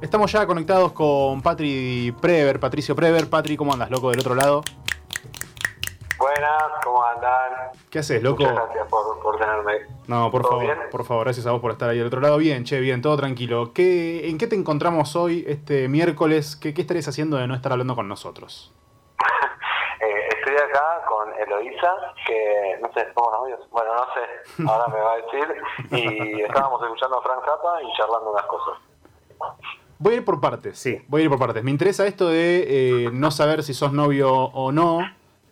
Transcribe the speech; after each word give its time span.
Estamos 0.00 0.30
ya 0.30 0.46
conectados 0.46 0.92
con 0.92 1.42
Patri 1.42 2.14
Prever, 2.20 2.60
Patricio 2.60 2.94
Prever. 2.94 3.28
Patri, 3.28 3.56
¿cómo 3.56 3.72
andas, 3.72 3.90
loco, 3.90 4.10
del 4.10 4.20
otro 4.20 4.34
lado? 4.34 4.62
Buenas, 6.18 6.62
¿cómo 6.84 7.04
andan? 7.04 7.70
¿Qué 7.90 7.98
haces, 7.98 8.22
loco? 8.22 8.42
Muchas 8.42 8.54
gracias 8.54 8.88
por, 8.88 9.20
por 9.20 9.38
tenerme. 9.38 9.86
No, 10.06 10.30
por 10.30 10.42
¿Todo 10.42 10.52
favor, 10.52 10.64
bien? 10.66 10.78
por 10.90 11.04
favor, 11.04 11.24
gracias 11.24 11.46
a 11.46 11.52
vos 11.52 11.60
por 11.60 11.72
estar 11.72 11.88
ahí 11.90 11.98
del 11.98 12.06
otro 12.06 12.20
lado. 12.20 12.38
Bien, 12.38 12.64
che, 12.64 12.78
bien, 12.80 13.02
todo 13.02 13.16
tranquilo. 13.16 13.72
¿Qué, 13.72 14.28
¿En 14.28 14.38
qué 14.38 14.46
te 14.46 14.54
encontramos 14.56 15.16
hoy, 15.16 15.44
este 15.48 15.88
miércoles? 15.88 16.56
¿Qué, 16.56 16.74
qué 16.74 16.80
estarías 16.82 17.08
haciendo 17.08 17.36
de 17.36 17.46
no 17.48 17.54
estar 17.54 17.72
hablando 17.72 17.94
con 17.94 18.08
nosotros? 18.08 18.72
Eh, 20.00 20.28
estoy 20.38 20.54
acá 20.54 21.02
con 21.08 21.28
Eloísa, 21.40 21.92
que 22.24 22.78
no 22.80 22.88
sé, 22.92 23.12
¿somos 23.12 23.32
novios? 23.32 23.58
Bueno, 23.72 23.90
no 23.96 24.04
sé, 24.14 24.64
ahora 24.64 24.86
me 24.86 25.00
va 25.00 25.12
a 25.14 25.16
decir. 25.16 25.54
Y 25.90 26.40
estábamos 26.42 26.80
escuchando 26.84 27.18
a 27.18 27.22
Frank 27.22 27.44
Zappa 27.44 27.82
y 27.82 27.96
charlando 27.96 28.30
unas 28.30 28.44
cosas. 28.46 28.78
Voy 29.98 30.14
a 30.14 30.16
ir 30.18 30.24
por 30.24 30.40
partes. 30.40 30.78
Sí. 30.78 31.00
Voy 31.08 31.22
a 31.22 31.24
ir 31.24 31.30
por 31.30 31.38
partes. 31.38 31.62
Me 31.64 31.70
interesa 31.70 32.06
esto 32.06 32.28
de 32.28 33.04
eh, 33.06 33.10
no 33.12 33.30
saber 33.30 33.62
si 33.62 33.74
sos 33.74 33.92
novio 33.92 34.32
o 34.32 34.70
no. 34.72 35.00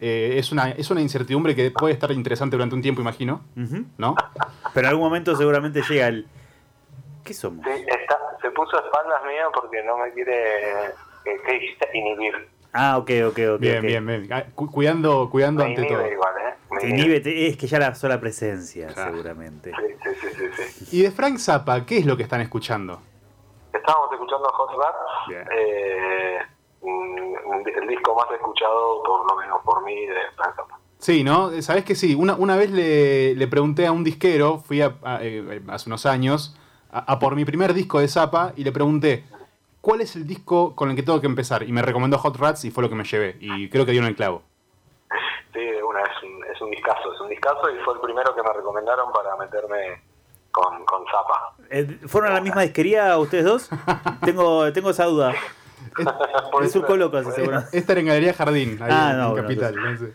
Eh, 0.00 0.34
es, 0.38 0.52
una, 0.52 0.70
es 0.72 0.90
una 0.90 1.00
incertidumbre 1.00 1.54
que 1.56 1.70
puede 1.70 1.94
estar 1.94 2.12
interesante 2.12 2.54
durante 2.56 2.74
un 2.74 2.82
tiempo, 2.82 3.00
imagino. 3.00 3.42
¿No? 3.98 4.14
Pero 4.74 4.86
en 4.86 4.90
algún 4.90 5.04
momento 5.04 5.34
seguramente 5.36 5.82
llega 5.88 6.08
el. 6.08 6.26
¿Qué 7.24 7.34
somos? 7.34 7.64
Sí, 7.64 7.72
está, 7.88 8.18
se 8.40 8.50
puso 8.50 8.76
a 8.76 8.80
espaldas 8.86 9.20
mías 9.24 9.48
porque 9.52 9.82
no 9.82 9.98
me 9.98 10.12
quiere, 10.12 10.86
eh, 10.86 11.40
¿qué 11.44 11.52
dijiste? 11.54 11.88
Inhibir. 11.94 12.34
Ah, 12.72 12.98
ok, 12.98 13.10
ok, 13.28 13.38
ok. 13.54 13.60
Bien, 13.60 13.82
bien, 13.82 14.06
bien. 14.06 14.28
Ah, 14.32 14.44
cu- 14.54 14.70
cuidando 14.70 15.28
cuidando 15.30 15.64
Me 15.64 15.70
ante 15.70 15.84
todo. 15.86 16.06
igual, 16.12 16.34
¿eh? 16.38 16.54
Me 16.70 16.80
Te 16.80 16.86
inhibe. 16.88 17.02
inhibe, 17.06 17.20
te- 17.20 17.46
es 17.48 17.56
que 17.56 17.66
ya 17.66 17.78
la 17.80 17.94
sola 17.96 18.20
presencia, 18.20 18.88
Claro. 18.88 19.10
seguramente. 19.12 19.72
Sí, 19.72 20.10
sí, 20.20 20.28
sí, 20.36 20.50
sí, 20.56 20.84
sí. 20.86 20.96
Y 20.98 21.02
de 21.02 21.10
Frank 21.10 21.38
Zappa, 21.38 21.84
¿qué 21.86 21.98
es 21.98 22.06
lo 22.06 22.16
que 22.16 22.22
están 22.22 22.42
escuchando? 22.42 23.00
Estábamos 23.86 24.12
escuchando 24.12 24.48
Hot 24.48 24.70
Rap, 24.76 24.96
eh, 25.52 26.38
un- 26.80 27.64
el 27.72 27.86
disco 27.86 28.16
más 28.16 28.28
escuchado, 28.32 29.00
por 29.04 29.30
lo 29.30 29.36
menos 29.36 29.60
por 29.64 29.84
mí, 29.84 30.06
de 30.06 30.14
Frank 30.34 30.56
Zappa. 30.56 30.78
Sí, 30.98 31.22
¿no? 31.22 31.50
Sabes 31.62 31.84
que 31.84 31.94
sí. 31.94 32.16
Una, 32.16 32.34
una 32.34 32.56
vez 32.56 32.72
le, 32.72 33.36
le 33.36 33.46
pregunté 33.46 33.86
a 33.86 33.92
un 33.92 34.02
disquero, 34.02 34.58
fui 34.58 34.82
a- 34.82 34.96
a- 35.04 35.18
eh, 35.22 35.62
hace 35.68 35.88
unos 35.88 36.04
años, 36.04 36.58
a, 36.90 37.12
a 37.12 37.18
por 37.20 37.36
mi 37.36 37.44
primer 37.44 37.74
disco 37.74 38.00
de 38.00 38.08
Zappa 38.08 38.52
y 38.56 38.64
le 38.64 38.72
pregunté, 38.72 39.24
¿cuál 39.80 40.00
es 40.00 40.16
el 40.16 40.26
disco 40.26 40.74
con 40.74 40.90
el 40.90 40.96
que 40.96 41.04
tengo 41.04 41.20
que 41.20 41.26
empezar? 41.28 41.62
Y 41.62 41.70
me 41.70 41.80
recomendó 41.82 42.18
Hot 42.18 42.36
Rats 42.38 42.64
y 42.64 42.72
fue 42.72 42.82
lo 42.82 42.88
que 42.88 42.96
me 42.96 43.04
llevé. 43.04 43.36
Y 43.40 43.68
creo 43.70 43.86
que 43.86 43.92
dieron 43.92 44.08
el 44.08 44.16
clavo. 44.16 44.42
Sí, 45.54 45.60
una, 45.88 46.00
es 46.02 46.22
un, 46.24 46.44
es 46.52 46.60
un 46.60 46.70
discazo, 46.72 47.12
es 47.14 47.20
un 47.20 47.28
discazo 47.28 47.70
y 47.70 47.78
fue 47.84 47.94
el 47.94 48.00
primero 48.00 48.34
que 48.34 48.42
me 48.42 48.52
recomendaron 48.52 49.12
para 49.12 49.36
meterme 49.36 50.02
con, 50.56 50.84
con 50.86 51.04
Zappa. 51.06 51.52
Eh, 51.70 51.98
¿Fueron 52.08 52.30
a 52.30 52.34
la 52.34 52.40
misma 52.40 52.62
disquería 52.62 53.16
ustedes 53.18 53.44
dos? 53.44 53.68
tengo, 54.24 54.72
tengo 54.72 54.90
esa 54.90 55.04
duda. 55.04 55.34
El 56.60 56.68
surco 56.70 56.96
loco. 56.96 57.18
Esta 57.18 57.92
era 57.92 58.00
en 58.00 58.06
Galería 58.06 58.34
Jardín, 58.34 58.78
ahí 58.82 58.90
Ah, 58.92 59.10
en, 59.12 59.18
no, 59.18 59.24
en 59.24 59.30
bueno, 59.32 59.42
Capital. 59.42 59.74
no 59.76 59.98
sé. 59.98 60.12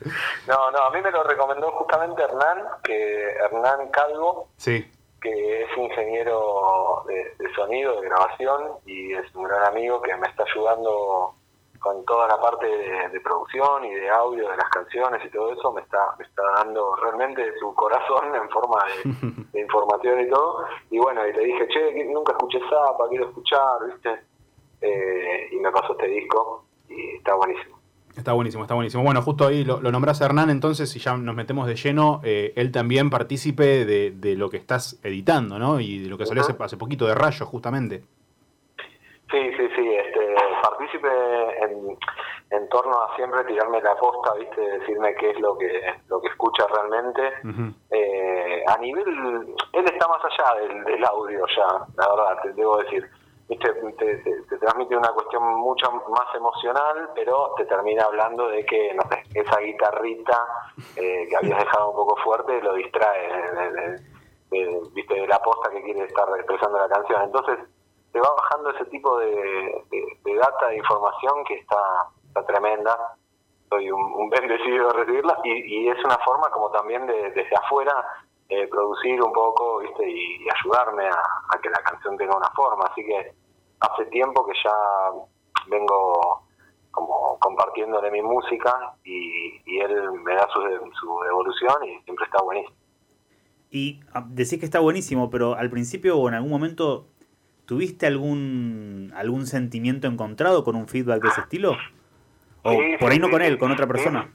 No, 0.47 0.71
no, 0.71 0.77
a 0.79 0.89
mí 0.91 1.01
me 1.01 1.11
lo 1.11 1.23
recomendó 1.23 1.71
justamente 1.71 2.21
Hernán, 2.23 2.65
que 2.83 3.29
Hernán 3.45 3.89
Calvo, 3.91 4.49
Sí, 4.57 4.89
que 5.21 5.63
es 5.63 5.77
ingeniero 5.77 7.03
de, 7.07 7.15
de 7.43 7.53
sonido, 7.55 7.99
de 8.01 8.07
grabación, 8.09 8.61
y 8.85 9.13
es 9.13 9.33
un 9.35 9.43
gran 9.43 9.63
amigo 9.65 10.01
que 10.01 10.15
me 10.17 10.27
está 10.27 10.43
ayudando 10.43 11.35
con 11.81 12.05
toda 12.05 12.27
la 12.27 12.39
parte 12.39 12.67
de, 12.67 13.09
de 13.09 13.19
producción 13.21 13.83
y 13.83 13.93
de 13.93 14.07
audio 14.07 14.47
de 14.47 14.55
las 14.55 14.69
canciones 14.69 15.19
y 15.25 15.29
todo 15.29 15.51
eso, 15.51 15.73
me 15.73 15.81
está, 15.81 16.15
me 16.19 16.25
está 16.25 16.43
dando 16.57 16.95
realmente 16.95 17.43
su 17.59 17.73
corazón 17.73 18.35
en 18.35 18.47
forma 18.49 18.83
de, 18.85 19.45
de 19.51 19.61
información 19.61 20.21
y 20.21 20.29
todo. 20.29 20.63
Y 20.91 20.99
bueno, 20.99 21.27
y 21.27 21.33
le 21.33 21.43
dije, 21.43 21.67
che, 21.69 22.05
nunca 22.05 22.33
escuché 22.33 22.59
Zapa, 22.69 23.09
quiero 23.09 23.27
escuchar, 23.29 23.87
¿viste? 23.87 24.21
Eh, 24.79 25.49
y 25.51 25.55
me 25.57 25.71
pasó 25.71 25.93
este 25.93 26.07
disco 26.07 26.65
y 26.87 27.17
está 27.17 27.33
buenísimo. 27.33 27.79
está 28.15 28.33
buenísimo, 28.33 28.63
está 28.63 28.75
buenísimo. 28.75 29.03
Bueno, 29.03 29.23
justo 29.23 29.47
ahí 29.47 29.63
lo, 29.63 29.81
lo 29.81 29.91
nombrás 29.91 30.21
a 30.21 30.25
Hernán, 30.25 30.51
entonces, 30.51 30.87
si 30.87 30.99
ya 30.99 31.17
nos 31.17 31.35
metemos 31.35 31.65
de 31.65 31.75
lleno, 31.75 32.21
eh, 32.23 32.53
él 32.57 32.71
también 32.71 33.09
partícipe 33.09 33.85
de, 33.85 34.11
de 34.11 34.35
lo 34.35 34.51
que 34.51 34.57
estás 34.57 34.99
editando, 35.03 35.57
¿no? 35.57 35.79
Y 35.79 35.97
de 35.97 36.09
lo 36.09 36.19
que 36.19 36.27
salió 36.27 36.43
hace, 36.43 36.55
hace 36.59 36.77
poquito 36.77 37.07
de 37.07 37.15
Rayo, 37.15 37.47
justamente. 37.47 38.03
Sí, 39.31 39.51
sí, 39.55 39.69
sí, 39.75 39.95
este, 39.95 40.35
partícipe 40.61 41.07
en, 41.63 41.97
en 42.49 42.69
torno 42.69 43.01
a 43.01 43.15
siempre 43.15 43.43
tirarme 43.45 43.81
la 43.81 43.95
posta, 43.95 44.33
¿viste? 44.33 44.59
Decirme 44.59 45.15
qué 45.15 45.31
es 45.31 45.39
lo 45.39 45.57
que, 45.57 45.93
lo 46.09 46.19
que 46.21 46.27
escucha 46.27 46.65
realmente. 46.67 47.21
Eh, 47.91 48.63
a 48.67 48.77
nivel, 48.77 49.55
él 49.73 49.85
está 49.85 50.07
más 50.09 50.21
allá 50.25 50.59
del, 50.61 50.83
del 50.83 51.05
audio 51.05 51.45
ya, 51.55 51.67
la 51.95 52.09
verdad, 52.09 52.41
te 52.43 52.53
debo 52.53 52.77
decir. 52.77 53.09
¿Viste? 53.47 53.69
Te, 53.73 54.15
te- 54.19 54.41
te 54.43 54.57
transmite 54.59 54.95
una 54.95 55.09
cuestión 55.11 55.43
mucho 55.59 55.91
más 55.91 56.35
emocional, 56.35 57.09
pero 57.15 57.53
te 57.57 57.65
termina 57.65 58.03
hablando 58.05 58.47
de 58.47 58.65
que, 58.65 58.93
no 58.93 59.01
sé, 59.09 59.23
esa 59.33 59.59
guitarrita 59.59 60.37
eh, 60.95 61.27
que 61.29 61.35
habías 61.35 61.59
dejado 61.59 61.89
un 61.89 61.95
poco 61.97 62.15
fuerte 62.23 62.61
lo 62.61 62.73
distrae 62.75 63.27
de, 63.27 63.51
de- 63.51 63.71
de- 63.71 63.99
de- 64.51 64.81
¿viste? 64.93 65.15
de 65.15 65.27
la 65.27 65.39
posta 65.39 65.69
que 65.69 65.81
quiere 65.83 66.05
estar 66.05 66.27
expresando 66.37 66.77
la 66.79 66.87
canción. 66.87 67.21
Entonces, 67.23 67.59
te 68.11 68.19
va 68.19 68.29
bajando 68.35 68.69
ese 68.71 68.85
tipo 68.85 69.17
de, 69.17 69.83
de- 69.89 70.35
data, 70.35 70.67
de 70.67 70.77
información 70.77 71.43
que 71.47 71.55
está, 71.55 71.77
está 72.27 72.45
tremenda. 72.45 73.15
Soy 73.69 73.91
un, 73.91 74.29
bendecido 74.29 74.87
de 74.87 74.93
recibirla 74.93 75.37
y, 75.43 75.87
es 75.87 76.03
una 76.03 76.17
forma 76.19 76.49
como 76.51 76.71
también 76.71 77.05
de, 77.07 77.31
desde 77.31 77.55
afuera 77.55 77.93
eh, 78.49 78.67
producir 78.67 79.21
un 79.21 79.31
poco 79.31 79.79
¿viste? 79.79 80.09
Y, 80.09 80.47
ayudarme 80.61 81.07
a, 81.07 81.59
que 81.61 81.69
la 81.69 81.79
canción 81.83 82.17
tenga 82.17 82.35
una 82.35 82.49
forma. 82.51 82.85
Así 82.91 83.05
que 83.05 83.33
hace 83.79 84.05
tiempo 84.05 84.45
que 84.45 84.53
ya 84.63 84.73
vengo 85.67 86.43
como 86.91 87.37
compartiéndole 87.39 88.11
mi 88.11 88.21
música 88.21 88.95
y, 89.03 89.61
y 89.65 89.79
él 89.79 90.11
me 90.23 90.35
da 90.35 90.47
su, 90.51 90.59
su 90.99 91.19
devolución 91.23 91.85
y 91.85 92.01
siempre 92.03 92.25
está 92.25 92.41
buenísimo. 92.43 92.75
Y 93.71 94.01
ah, 94.13 94.23
decís 94.27 94.59
que 94.59 94.65
está 94.65 94.81
buenísimo, 94.81 95.29
pero 95.29 95.55
al 95.55 95.69
principio 95.69 96.17
o 96.17 96.27
en 96.27 96.35
algún 96.35 96.51
momento, 96.51 97.07
¿tuviste 97.65 98.05
algún, 98.07 99.11
algún 99.15 99.45
sentimiento 99.47 100.07
encontrado 100.07 100.63
con 100.63 100.75
un 100.75 100.87
feedback 100.87 101.21
de 101.21 101.29
ese 101.29 101.41
estilo? 101.41 101.77
O 102.63 102.71
Sí, 102.71 102.95
por 102.99 103.11
ahí 103.11 103.19
no 103.19 103.29
con 103.29 103.41
él, 103.41 103.57
con 103.57 103.71
otra 103.71 103.87
persona. 103.87 104.29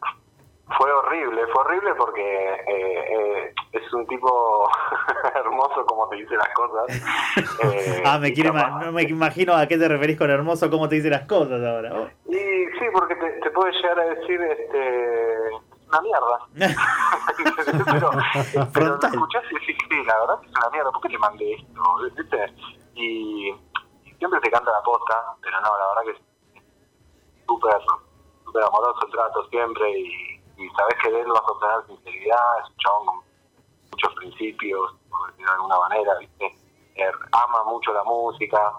Fue 0.79 0.91
horrible, 0.91 1.43
fue 1.53 1.63
horrible 1.65 1.91
porque 1.97 2.23
eh, 2.23 3.05
eh, 3.49 3.55
es 3.73 3.93
un 3.95 4.05
tipo 4.09 4.69
hermoso 5.37 5.87
como 5.87 6.09
te 6.09 6.17
dice 6.17 6.35
las 6.37 6.49
cosas. 6.55 6.87
Eh, 7.63 8.03
ah, 8.05 8.19
me 8.19 8.33
capaz- 8.33 8.53
ma- 8.71 8.85
no 8.87 8.93
me 8.93 9.03
imagino 9.03 9.55
a 9.55 9.67
qué 9.67 9.77
te 9.77 9.87
referís 9.89 10.17
con 10.17 10.31
hermoso, 10.31 10.71
cómo 10.71 10.89
te 10.89 10.97
dice 10.97 11.11
las 11.11 11.27
cosas 11.27 11.63
ahora. 11.63 12.11
Y 12.27 12.33
sí, 12.35 12.85
porque 12.93 13.15
te, 13.15 13.31
te 13.43 13.51
puede 13.51 13.73
llegar 13.73 14.01
a 14.01 14.05
decir 14.07 14.41
este 14.41 15.51
una 15.89 16.01
mierda. 16.01 16.39
pero, 17.93 18.11
pero 18.73 18.97
lo 18.97 19.09
escuchás 19.09 19.45
y 19.51 19.55
decís, 19.55 19.77
sí, 19.89 20.05
la 20.05 20.19
verdad 20.21 20.41
que 20.41 20.47
es 20.47 20.57
una 20.57 20.71
mierda, 20.71 20.93
¿por 20.93 21.03
qué 21.03 21.09
le 21.09 21.19
mandé 21.19 21.55
esto? 21.55 21.83
¿Viste? 22.17 22.55
Y, 22.95 23.49
y 24.05 24.15
siempre 24.19 24.41
te 24.41 24.51
canta 24.51 24.71
la 24.71 24.83
posta, 24.83 25.37
pero 25.43 25.61
no, 25.61 25.79
la 25.79 25.87
verdad 25.89 26.03
que 26.05 26.11
es 26.13 27.47
súper 27.47 27.77
súper 28.45 28.65
amoroso 28.65 29.07
el 29.07 29.13
trato 29.13 29.49
siempre 29.49 29.91
y, 29.99 30.43
y 30.57 30.69
sabes 30.71 30.95
que 31.03 31.11
de 31.11 31.21
él 31.21 31.29
vas 31.29 31.43
a 31.43 31.53
obtener 31.53 31.87
sinceridad, 31.87 32.61
es 32.63 32.71
un 32.71 32.77
chabón 32.77 33.07
con 33.07 33.25
muchos 33.91 34.15
principios, 34.15 34.95
por 35.11 35.31
decirlo 35.31 35.51
de 35.51 35.57
alguna 35.57 35.79
manera, 35.79 36.15
¿viste? 36.19 36.47
Eh, 36.95 37.13
ama 37.33 37.65
mucho 37.65 37.93
la 37.93 38.05
música 38.05 38.73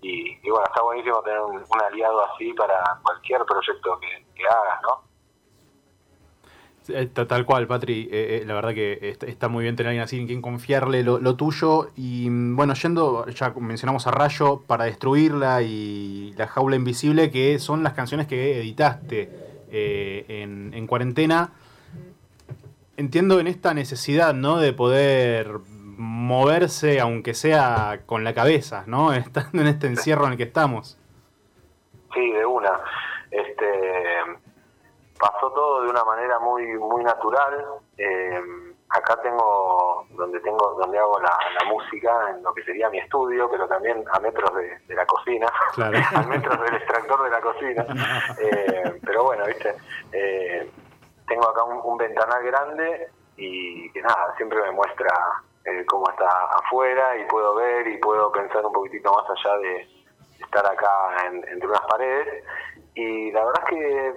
y, 0.00 0.38
y 0.42 0.50
bueno, 0.50 0.66
está 0.66 0.82
buenísimo 0.82 1.22
tener 1.22 1.40
un, 1.40 1.56
un 1.56 1.82
aliado 1.82 2.24
así 2.24 2.52
para 2.54 2.98
cualquier 3.02 3.44
proyecto 3.44 3.98
que, 4.00 4.26
que 4.34 4.46
hagas, 4.46 4.82
¿no? 4.82 5.09
Eh, 6.88 7.06
ta- 7.12 7.26
Tal 7.28 7.44
cual, 7.44 7.66
Patri. 7.66 8.08
eh, 8.10 8.40
eh, 8.42 8.44
la 8.46 8.54
verdad 8.54 8.74
que 8.74 9.16
está, 9.26 9.48
muy 9.48 9.62
bien 9.64 9.76
tener 9.76 9.88
a 9.88 9.90
alguien 9.90 10.02
así 10.04 10.18
en 10.18 10.26
quien 10.26 10.42
confiarle 10.42 11.02
lo, 11.02 11.36
tuyo. 11.36 11.90
Y 11.96 12.28
mm, 12.30 12.56
bueno, 12.56 12.74
yendo, 12.74 13.26
ya 13.28 13.52
mencionamos 13.60 14.06
a 14.06 14.10
Rayo, 14.10 14.62
para 14.66 14.84
destruirla 14.84 15.62
y 15.62 16.32
La 16.36 16.46
Jaula 16.46 16.76
Invisible, 16.76 17.30
que 17.30 17.58
son 17.58 17.82
las 17.82 17.92
canciones 17.92 18.26
que 18.26 18.58
editaste 18.58 19.30
en, 19.70 20.72
en 20.74 20.86
cuarentena. 20.86 21.52
Entiendo 22.96 23.40
en 23.40 23.46
esta 23.46 23.72
necesidad, 23.72 24.34
¿no? 24.34 24.58
De 24.58 24.72
poder 24.72 25.58
moverse, 25.96 26.98
aunque 27.00 27.34
sea 27.34 28.00
con 28.06 28.24
la 28.24 28.34
cabeza, 28.34 28.84
¿no? 28.86 29.12
Estando 29.14 29.62
en 29.62 29.68
este 29.68 29.86
encierro 29.86 30.26
en 30.26 30.32
el 30.32 30.36
que 30.38 30.44
estamos. 30.44 30.96
Sí, 32.14 32.30
de 32.32 32.44
pasó 35.20 35.52
todo 35.52 35.82
de 35.82 35.90
una 35.90 36.04
manera 36.04 36.38
muy 36.38 36.66
muy 36.78 37.04
natural. 37.04 37.66
Eh, 37.98 38.40
acá 38.88 39.20
tengo 39.22 40.06
donde 40.10 40.40
tengo 40.40 40.74
donde 40.78 40.98
hago 40.98 41.20
la, 41.20 41.38
la 41.60 41.68
música 41.68 42.30
en 42.30 42.42
lo 42.42 42.52
que 42.52 42.64
sería 42.64 42.90
mi 42.90 42.98
estudio, 42.98 43.48
pero 43.50 43.68
también 43.68 44.02
a 44.12 44.18
metros 44.18 44.52
de, 44.56 44.78
de 44.86 44.94
la 44.94 45.06
cocina, 45.06 45.46
Claro. 45.74 45.98
a 46.14 46.22
metros 46.22 46.60
del 46.60 46.74
extractor 46.74 47.22
de 47.22 47.30
la 47.30 47.40
cocina. 47.40 47.86
Eh, 48.40 49.00
pero 49.04 49.24
bueno, 49.24 49.44
viste, 49.46 49.74
eh, 50.12 50.70
tengo 51.28 51.48
acá 51.48 51.62
un, 51.64 51.80
un 51.84 51.98
ventanal 51.98 52.42
grande 52.42 53.10
y 53.36 53.90
que 53.92 54.00
nada, 54.02 54.34
siempre 54.36 54.60
me 54.62 54.70
muestra 54.70 55.14
eh, 55.64 55.84
cómo 55.86 56.08
está 56.10 56.26
afuera 56.26 57.16
y 57.18 57.24
puedo 57.26 57.54
ver 57.54 57.86
y 57.86 57.98
puedo 57.98 58.32
pensar 58.32 58.64
un 58.64 58.72
poquitito 58.72 59.12
más 59.12 59.24
allá 59.28 59.56
de, 59.58 59.88
estar 60.40 60.66
acá 60.66 60.88
entre 61.28 61.68
unas 61.68 61.82
paredes. 61.82 62.44
Y 62.94 63.30
la 63.30 63.44
verdad 63.44 63.62
es 63.64 63.70
que 63.70 64.14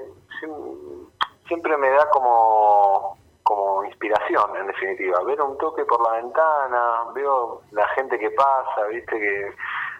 siempre 1.54 1.78
me 1.78 1.90
da 1.90 2.10
como 2.10 3.18
como 3.44 3.84
inspiración 3.84 4.56
en 4.56 4.68
definitiva. 4.68 5.22
Ver 5.24 5.42
un 5.42 5.58
toque 5.58 5.86
por 5.86 6.02
la 6.02 6.22
ventana 6.22 7.04
veo 7.14 7.62
la 7.72 7.88
gente 7.90 8.18
que 8.18 8.32
pasa 8.32 8.88
viste 8.90 9.20
que 9.20 9.54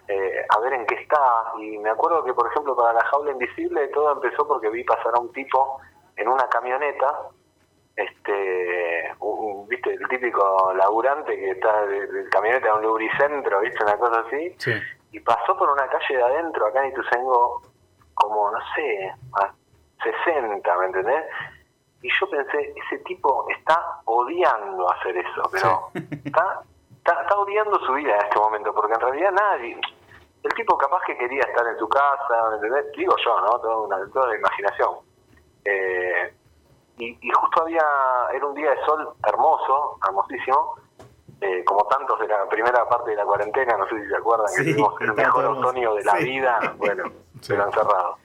eh, 0.08 0.46
a 0.50 0.60
ver 0.60 0.74
en 0.74 0.86
qué 0.86 0.96
está. 0.96 1.54
Y 1.60 1.78
me 1.78 1.90
acuerdo 1.90 2.24
que 2.24 2.34
por 2.34 2.50
ejemplo 2.50 2.76
para 2.76 2.94
la 2.94 3.06
jaula 3.06 3.32
invisible 3.32 3.88
todo 3.90 4.14
empezó 4.14 4.48
porque 4.48 4.70
vi 4.70 4.84
pasar 4.84 5.14
a 5.16 5.20
un 5.20 5.32
tipo 5.34 5.80
en 6.16 6.28
una 6.28 6.48
camioneta 6.48 7.30
este 7.96 9.14
viste 9.68 9.94
el 9.94 10.08
típico 10.08 10.74
laburante 10.74 11.36
que 11.36 11.52
está 11.52 11.86
del 11.86 12.30
camioneta 12.30 12.68
de 12.68 12.74
un 12.74 12.82
lubricentro 12.82 13.60
viste 13.60 13.84
una 13.84 13.98
cosa 13.98 14.24
así. 14.26 14.56
Y 15.12 15.20
pasó 15.20 15.56
por 15.56 15.70
una 15.70 15.88
calle 15.88 16.18
de 16.18 16.24
adentro 16.24 16.66
acá 16.66 16.84
en 16.84 16.92
Ituzaingó 16.92 17.62
como 18.16 18.52
no 18.52 18.60
sé 18.74 19.14
a 19.40 19.54
60 20.04 20.78
¿me 20.78 20.86
entendés? 20.86 21.26
y 22.04 22.10
yo 22.20 22.30
pensé, 22.30 22.74
ese 22.76 22.98
tipo 23.06 23.46
está 23.50 24.02
odiando 24.06 24.92
hacer 24.92 25.18
eso, 25.18 25.42
pero 25.52 25.90
está, 26.26 26.62
está, 26.98 27.38
odiando 27.38 27.80
su 27.86 27.94
vida 27.94 28.14
en 28.14 28.26
este 28.26 28.40
momento, 28.40 28.74
porque 28.74 28.94
en 28.94 29.00
realidad 29.00 29.32
nadie, 29.32 29.80
el 30.44 30.54
tipo 30.54 30.78
capaz 30.78 31.02
que 31.08 31.18
quería 31.18 31.44
estar 31.44 31.66
en 31.66 31.80
su 31.80 31.88
casa, 31.88 32.56
¿entendés? 32.56 32.92
digo 32.98 33.16
yo, 33.24 33.42
¿no? 33.42 33.58
Toda, 33.60 33.78
una, 33.78 34.12
toda 34.12 34.28
la 34.28 34.36
imaginación. 34.36 34.96
Eh, 35.64 36.34
y, 36.98 37.32
justo 37.32 37.62
había, 37.62 37.86
era 38.34 38.46
un 38.46 38.54
día 38.54 38.72
de 38.72 38.86
sol 38.86 39.14
hermoso, 39.26 39.98
hermosísimo, 40.06 40.76
eh, 41.40 41.64
como 41.64 41.86
tantos 41.86 42.20
de 42.20 42.28
la 42.28 42.46
primera 42.50 42.88
parte 42.88 43.12
de 43.12 43.16
la 43.16 43.24
cuarentena, 43.24 43.78
no 43.78 43.88
sé 43.88 44.02
si 44.04 44.10
se 44.10 44.18
acuerdan, 44.18 44.48
que 44.56 44.64
tuvimos 44.64 45.02
el 45.02 45.14
mejor 45.14 45.46
otoño 45.46 45.96
de 45.96 46.04
la 46.04 46.16
vida, 46.16 46.74
bueno, 46.78 47.06
pero 47.48 47.64
encerrado. 47.66 48.18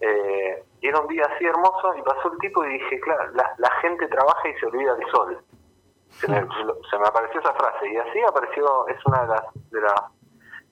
Eh, 0.00 0.64
y 0.82 0.88
era 0.88 0.98
un 0.98 1.06
día 1.06 1.22
así 1.32 1.46
hermoso 1.46 1.94
y 1.96 2.02
pasó 2.02 2.32
el 2.32 2.38
tipo 2.38 2.64
y 2.64 2.72
dije, 2.72 3.00
claro, 3.00 3.30
la, 3.32 3.70
gente 3.80 4.08
trabaja 4.08 4.48
y 4.48 4.54
se 4.58 4.66
olvida 4.66 4.94
del 4.96 5.10
sol. 5.10 5.38
Se 6.10 6.28
me, 6.28 6.40
se 6.90 6.98
me, 6.98 7.06
apareció 7.06 7.40
esa 7.40 7.54
frase 7.54 7.88
y 7.88 7.96
así 7.96 8.20
apareció, 8.28 8.88
es 8.88 8.98
una 9.06 9.22
de 9.22 9.28
las, 9.28 9.42
de 9.70 9.80
las 9.80 10.02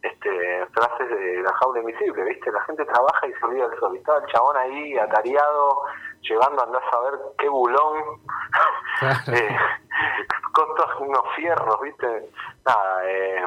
este, 0.02 0.66
frases 0.66 1.08
de 1.08 1.42
la 1.42 1.52
jaula 1.54 1.80
invisible, 1.80 2.24
¿viste? 2.24 2.50
La 2.50 2.60
gente 2.62 2.84
trabaja 2.86 3.26
y 3.28 3.32
se 3.34 3.44
olvida 3.44 3.68
del 3.68 3.78
sol. 3.78 3.94
Y 3.94 3.98
estaba 3.98 4.18
el 4.18 4.26
chabón 4.26 4.56
ahí 4.56 4.98
atareado, 4.98 5.82
llevando 6.22 6.60
a 6.60 6.64
andar 6.64 6.82
a 6.82 6.90
saber 6.90 7.14
qué 7.38 7.48
bulón, 7.48 8.02
eh, 9.32 9.56
con 10.52 10.74
todos 10.74 11.00
unos 11.00 11.22
fierros, 11.36 11.80
¿viste? 11.82 12.30
Nada, 12.66 13.08
eh, 13.08 13.44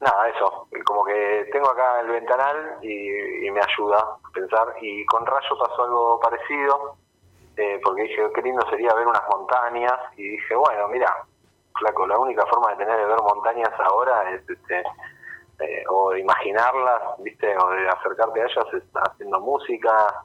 nada, 0.00 0.28
eso, 0.28 0.66
como 0.84 1.04
que 1.04 1.48
tengo 1.52 1.70
acá 1.70 2.00
el 2.00 2.08
ventanal 2.08 2.78
y, 2.82 3.50
me 3.50 3.60
ayuda 3.60 3.98
a 3.98 4.32
pensar. 4.32 4.74
Y 4.80 5.04
con 5.06 5.26
Rayo 5.26 5.58
pasó 5.58 5.84
algo 5.84 6.20
parecido, 6.20 6.96
eh, 7.56 7.80
porque 7.82 8.02
dije, 8.02 8.30
qué 8.34 8.42
lindo 8.42 8.64
sería 8.70 8.94
ver 8.94 9.06
unas 9.06 9.22
montañas. 9.28 9.98
Y 10.16 10.28
dije, 10.28 10.54
bueno, 10.54 10.88
mira, 10.88 11.12
flaco, 11.78 12.06
la 12.06 12.18
única 12.18 12.46
forma 12.46 12.70
de 12.70 12.76
tener 12.76 12.96
de 12.96 13.06
ver 13.06 13.20
montañas 13.22 13.72
ahora 13.78 14.30
es, 14.30 14.48
este, 14.48 14.82
eh, 15.60 15.84
o 15.88 16.10
de 16.12 16.20
imaginarlas, 16.20 17.02
¿viste? 17.18 17.56
O 17.58 17.70
de 17.70 17.88
acercarte 17.88 18.40
a 18.40 18.46
ellas 18.46 18.66
es 18.74 18.82
haciendo 18.94 19.40
música. 19.40 20.24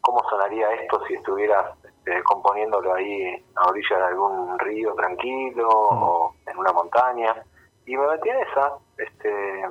¿Cómo 0.00 0.22
sonaría 0.28 0.70
esto 0.72 1.02
si 1.06 1.14
estuvieras 1.14 1.72
este, 1.82 2.22
componiéndolo 2.24 2.92
ahí 2.92 3.42
a 3.54 3.68
orilla 3.68 3.96
de 3.96 4.04
algún 4.04 4.58
río 4.58 4.94
tranquilo 4.94 5.68
mm. 5.68 6.02
o 6.02 6.34
en 6.46 6.58
una 6.58 6.72
montaña? 6.72 7.34
Y 7.86 7.96
me 7.96 8.06
metí 8.06 8.28
en 8.28 8.36
esa. 8.38 8.72
Este, 8.98 9.64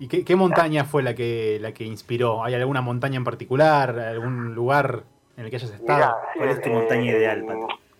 ¿Y 0.00 0.24
qué, 0.24 0.36
montaña 0.36 0.84
fue 0.84 1.02
la 1.02 1.14
que 1.14 1.58
la 1.60 1.72
que 1.72 1.84
inspiró? 1.84 2.44
¿Hay 2.44 2.54
alguna 2.54 2.80
montaña 2.80 3.16
en 3.16 3.24
particular? 3.24 3.98
¿Algún 3.98 4.54
lugar 4.54 5.02
en 5.36 5.44
el 5.44 5.50
que 5.50 5.56
hayas 5.56 5.72
estado? 5.72 6.16
¿Cuál 6.36 6.48
es 6.50 6.62
tu 6.62 6.70
montaña 6.70 7.10
ideal? 7.10 7.42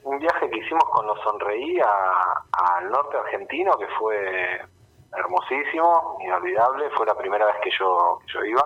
Un 0.04 0.18
viaje 0.18 0.48
que 0.48 0.58
hicimos 0.58 0.84
con 0.90 1.06
los 1.06 1.20
Sonreí 1.22 1.78
al 1.80 2.90
norte 2.90 3.16
argentino 3.16 3.76
que 3.76 3.86
fue 3.98 4.60
hermosísimo, 5.16 6.18
inolvidable. 6.24 6.88
Fue 6.96 7.04
la 7.04 7.16
primera 7.16 7.46
vez 7.46 7.56
que 7.62 7.70
yo, 7.78 8.20
yo 8.32 8.44
iba. 8.44 8.64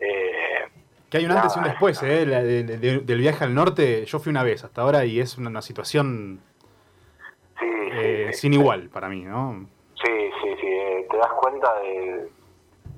Eh, 0.00 0.68
que 1.08 1.18
hay 1.18 1.24
un 1.24 1.32
antes 1.32 1.54
y 1.54 1.58
un 1.60 1.64
después, 1.66 2.02
eh, 2.02 2.26
del 2.26 3.18
viaje 3.18 3.44
al 3.44 3.54
norte. 3.54 4.04
Yo 4.06 4.18
fui 4.18 4.30
una 4.30 4.42
vez 4.42 4.64
hasta 4.64 4.82
ahora 4.82 5.04
y 5.04 5.20
es 5.20 5.38
una 5.38 5.62
situación 5.62 6.40
eh, 7.62 8.32
sin 8.32 8.54
igual 8.54 8.88
para 8.88 9.08
mí, 9.08 9.22
¿no? 9.22 9.66
Sí, 9.94 10.30
sí, 10.42 10.56
sí, 10.60 10.66
eh, 10.66 11.06
te 11.10 11.16
das 11.16 11.32
cuenta 11.40 11.72
de, 11.80 12.28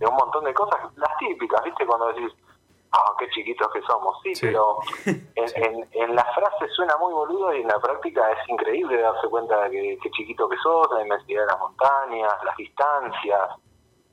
un 0.01 0.15
montón 0.17 0.45
de 0.45 0.55
cosas, 0.55 0.81
las 0.97 1.17
típicas, 1.19 1.63
¿viste? 1.65 1.87
Cuando 1.87 2.13
decís, 2.13 2.33
ah, 2.93 3.15
qué 3.19 3.29
chiquitos 3.31 3.69
que 3.73 3.83
somos, 3.83 4.19
sí, 4.23 4.33
pero 4.41 4.79
en, 5.07 5.89
en, 5.93 6.15
la 6.15 6.25
frase 6.35 6.69
suena 6.75 6.97
muy 6.99 7.13
boludo 7.13 7.55
y 7.55 7.61
en 7.61 7.69
la 7.69 7.79
práctica 7.79 8.31
es 8.33 8.49
increíble 8.49 9.01
darse 9.01 9.29
cuenta 9.29 9.65
de 9.65 9.71
que, 9.71 9.99
qué 10.03 10.11
chiquito 10.11 10.49
que 10.49 10.57
sos, 10.59 10.89
la 10.93 11.03
inmensidad 11.03 11.43
de 11.43 11.47
las 11.47 11.59
montañas, 11.59 12.33
las 12.45 12.57
distancias, 12.57 13.51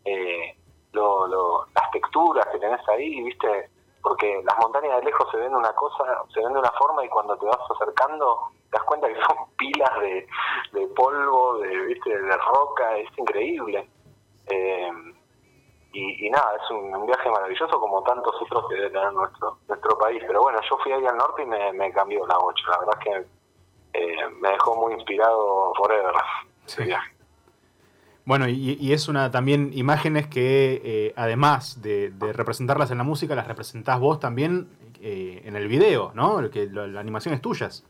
eh, 0.06 0.56
lo, 0.92 1.28
las 1.74 1.92
texturas 1.92 2.48
que 2.48 2.60
tenés 2.60 2.88
ahí, 2.90 3.22
¿viste? 3.24 3.70
Porque 4.06 4.40
las 4.46 4.56
montañas 4.60 5.00
de 5.00 5.06
lejos 5.06 5.28
se 5.32 5.38
ven 5.38 5.56
una 5.56 5.74
cosa, 5.74 6.04
se 6.32 6.40
ven 6.40 6.54
de 6.54 6.60
una 6.60 6.72
forma 6.74 7.04
y 7.04 7.10
cuando 7.10 7.36
te 7.38 7.48
vas 7.48 7.58
acercando 7.72 8.52
te 8.70 8.78
das 8.78 8.84
cuenta 8.84 9.08
que 9.08 9.16
son 9.16 9.38
pilas 9.58 10.00
de, 10.00 10.28
de 10.74 10.88
polvo, 10.90 11.58
de, 11.58 11.76
¿viste? 11.88 12.16
de 12.16 12.38
roca, 12.38 12.98
es 12.98 13.10
increíble. 13.18 13.90
Eh, 14.46 14.92
y, 15.92 16.30
nada, 16.30 16.56
es 16.62 16.70
un, 16.70 17.08
viaje 17.08 17.30
maravilloso 17.32 17.80
como 17.80 18.04
tantos 18.04 18.36
otros 18.42 18.68
que 18.70 18.76
debe 18.76 18.90
tener 18.92 19.12
nuestro, 19.14 19.58
nuestro 19.68 19.98
país. 19.98 20.22
Pero 20.28 20.42
bueno, 20.42 20.60
yo 20.70 20.78
fui 20.84 20.92
ahí 20.92 21.06
al 21.08 21.18
norte 21.18 21.42
y 21.42 21.46
me, 21.48 21.92
cambió 21.94 22.28
la 22.28 22.38
bocha. 22.38 22.70
La 22.70 22.80
verdad 22.80 23.00
es 23.00 23.04
que 23.04 24.04
eh, 24.04 24.30
me 24.40 24.50
dejó 24.50 24.76
muy 24.76 24.94
inspirado 24.94 25.74
forever 25.76 26.14
ese 26.66 26.84
viaje. 26.84 27.15
Bueno, 28.26 28.48
y, 28.48 28.92
es 28.92 29.08
una 29.08 29.30
también 29.30 29.72
imágenes 29.74 30.28
que 30.28 30.82
eh, 30.84 31.14
además 31.16 31.82
de, 31.82 32.12
representarlas 32.34 32.90
en 32.92 32.98
la 32.98 33.04
música, 33.04 33.36
las 33.36 33.48
representás 33.48 34.00
vos 34.00 34.20
también 34.20 34.68
en 35.02 35.56
el 35.56 35.68
video, 35.68 36.12
¿no? 36.16 36.50
Que 36.50 36.66
la 36.66 37.00
animación 37.00 37.36
es 37.36 37.42
tuyas. 37.42 37.86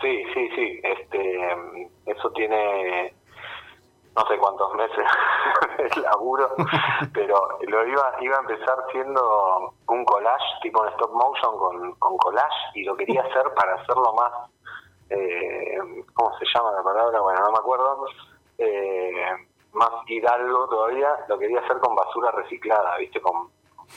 Sí, 0.00 0.22
sí, 0.32 0.48
sí. 0.54 0.80
Este, 0.84 1.48
eso 2.06 2.30
tiene 2.30 3.12
no 4.16 4.26
sé 4.26 4.36
cuántos 4.38 4.74
meses 4.74 5.06
de 5.94 6.00
laburo, 6.00 6.50
pero 7.12 7.58
lo 7.66 7.86
iba, 7.86 8.14
iba 8.20 8.36
a 8.36 8.40
empezar 8.40 8.76
siendo 8.92 9.74
un 9.88 10.04
collage, 10.04 10.44
tipo 10.62 10.84
en 10.84 10.92
stop 10.92 11.12
motion 11.12 11.58
con, 11.58 11.94
con 11.94 12.16
collage, 12.18 12.70
y 12.74 12.84
lo 12.84 12.96
quería 12.96 13.22
hacer 13.22 13.52
para 13.54 13.74
hacerlo 13.74 14.12
más, 14.14 14.32
eh, 15.10 15.78
¿cómo 16.14 16.36
se 16.38 16.44
llama 16.54 16.72
la 16.72 16.82
palabra? 16.82 17.20
Bueno, 17.20 17.40
no 17.40 17.52
me 17.52 17.58
acuerdo, 17.58 18.06
eh, 18.60 19.46
más 19.72 19.90
hidalgo 20.06 20.68
todavía, 20.68 21.08
lo 21.28 21.38
quería 21.38 21.60
hacer 21.60 21.78
con 21.78 21.94
basura 21.94 22.30
reciclada, 22.32 22.96
¿viste? 22.98 23.20
Con 23.20 23.48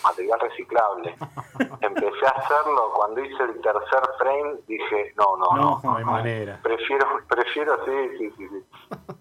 material 0.02 0.40
reciclable. 0.40 1.16
Empecé 1.82 2.26
a 2.26 2.30
hacerlo 2.30 2.92
cuando 2.96 3.22
hice 3.22 3.44
el 3.44 3.62
tercer 3.62 4.02
frame, 4.18 4.56
dije, 4.68 5.14
no, 5.18 5.38
no, 5.38 5.56
no, 5.56 5.82
no, 5.84 5.96
hay 5.96 6.04
manera. 6.04 6.60
Prefiero, 6.64 7.06
prefiero, 7.28 7.78
sí, 7.86 8.18
sí, 8.18 8.34
sí, 8.38 8.48
sí. 8.50 8.64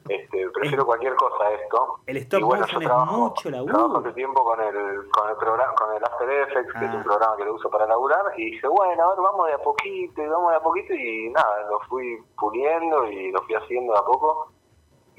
Este, 0.08 0.48
prefiero 0.50 0.86
cualquier 0.86 1.14
cosa 1.14 1.44
a 1.44 1.52
esto. 1.52 2.00
El 2.06 2.16
stop 2.18 2.42
bueno, 2.42 2.62
motion 2.62 2.82
trabajo, 2.82 3.12
es 3.12 3.18
mucho 3.18 3.50
laburo. 3.50 3.74
Trabajo 3.74 3.98
hace 3.98 4.12
tiempo 4.12 4.44
con 4.44 4.60
el, 4.60 5.10
con 5.10 5.30
el 5.30 5.36
programa, 5.36 5.74
con 5.74 5.96
el 5.96 6.04
After 6.04 6.30
Effects, 6.30 6.72
que 6.72 6.84
es 6.84 6.94
un 6.94 7.00
ah. 7.00 7.04
programa 7.04 7.36
que 7.36 7.44
lo 7.44 7.54
uso 7.54 7.70
para 7.70 7.86
laburar, 7.86 8.24
y 8.36 8.52
dije, 8.52 8.66
bueno, 8.66 9.04
a 9.04 9.08
ver, 9.08 9.18
vamos 9.18 9.46
de 9.46 9.54
a 9.54 9.58
poquito, 9.58 10.22
y 10.22 10.26
vamos 10.26 10.50
de 10.50 10.56
a 10.56 10.60
poquito, 10.60 10.94
y 10.94 11.30
nada, 11.30 11.68
lo 11.68 11.80
fui 11.80 12.18
puliendo 12.38 13.10
y 13.10 13.30
lo 13.30 13.42
fui 13.42 13.54
haciendo 13.54 13.92
de 13.92 13.98
a 13.98 14.02
poco. 14.04 14.51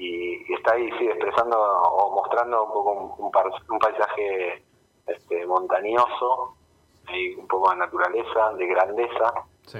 Y, 0.04 0.52
está 0.52 0.74
ahí, 0.74 0.90
sí, 0.98 1.06
expresando 1.06 1.56
o 1.58 2.14
mostrando 2.14 2.64
un 2.64 2.72
poco 2.72 3.16
un, 3.18 3.78
paisaje 3.78 4.62
este, 5.06 5.46
montañoso, 5.46 6.54
hay 7.06 7.34
un 7.34 7.46
poco 7.46 7.70
de 7.70 7.76
naturaleza, 7.76 8.52
de 8.56 8.66
grandeza. 8.66 9.32
Sí. 9.66 9.78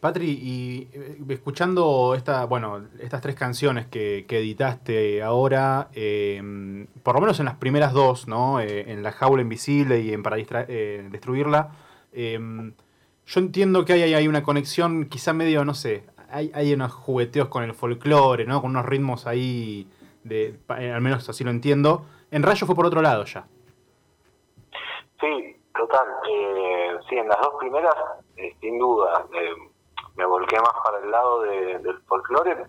Patri, 0.00 0.30
y 0.30 0.88
eh, 0.92 1.18
escuchando 1.30 2.14
esta, 2.14 2.44
bueno, 2.44 2.84
estas 3.00 3.20
tres 3.22 3.34
canciones 3.34 3.86
que, 3.86 4.26
editaste 4.28 5.22
ahora, 5.22 5.88
em, 5.94 6.86
por 7.02 7.14
lo 7.14 7.20
menos 7.20 7.40
en 7.40 7.46
las 7.46 7.56
primeras 7.56 7.92
dos, 7.92 8.28
¿no? 8.28 8.60
Eh, 8.60 8.92
en 8.92 9.02
La 9.02 9.12
Jaula 9.12 9.42
Invisible 9.42 10.00
y 10.00 10.12
en 10.12 10.22
Para 10.22 10.36
eh, 10.38 11.08
Destruirla, 11.10 11.70
em, 12.12 12.74
yo 13.26 13.40
entiendo 13.40 13.84
que 13.84 13.94
hay, 13.94 14.14
hay 14.14 14.28
una 14.28 14.42
conexión 14.42 15.06
quizá 15.06 15.32
medio, 15.32 15.64
no 15.64 15.74
sé, 15.74 16.04
hay, 16.30 16.50
hay 16.54 16.72
unos 16.74 16.92
jugueteos 16.92 17.48
con 17.48 17.62
el 17.62 17.74
folclore, 17.74 18.44
¿no? 18.44 18.60
Con 18.60 18.70
unos 18.70 18.86
ritmos 18.86 19.26
ahí, 19.26 19.88
de, 20.24 20.58
al 20.68 21.00
menos 21.00 21.28
así 21.28 21.44
lo 21.44 21.50
entiendo. 21.50 22.04
En 22.30 22.42
Rayo 22.42 22.66
fue 22.66 22.74
por 22.74 22.86
otro 22.86 23.02
lado 23.02 23.24
ya. 23.24 23.46
Sí, 25.20 25.56
total. 25.76 26.06
Eh, 26.30 26.96
sí, 27.08 27.16
en 27.16 27.28
las 27.28 27.40
dos 27.40 27.54
primeras, 27.58 27.94
eh, 28.36 28.54
sin 28.60 28.78
duda, 28.78 29.24
eh, 29.32 29.54
me 30.16 30.26
volqué 30.26 30.56
más 30.60 30.72
para 30.84 30.98
el 30.98 31.10
lado 31.10 31.40
del 31.42 31.98
folclore. 32.06 32.66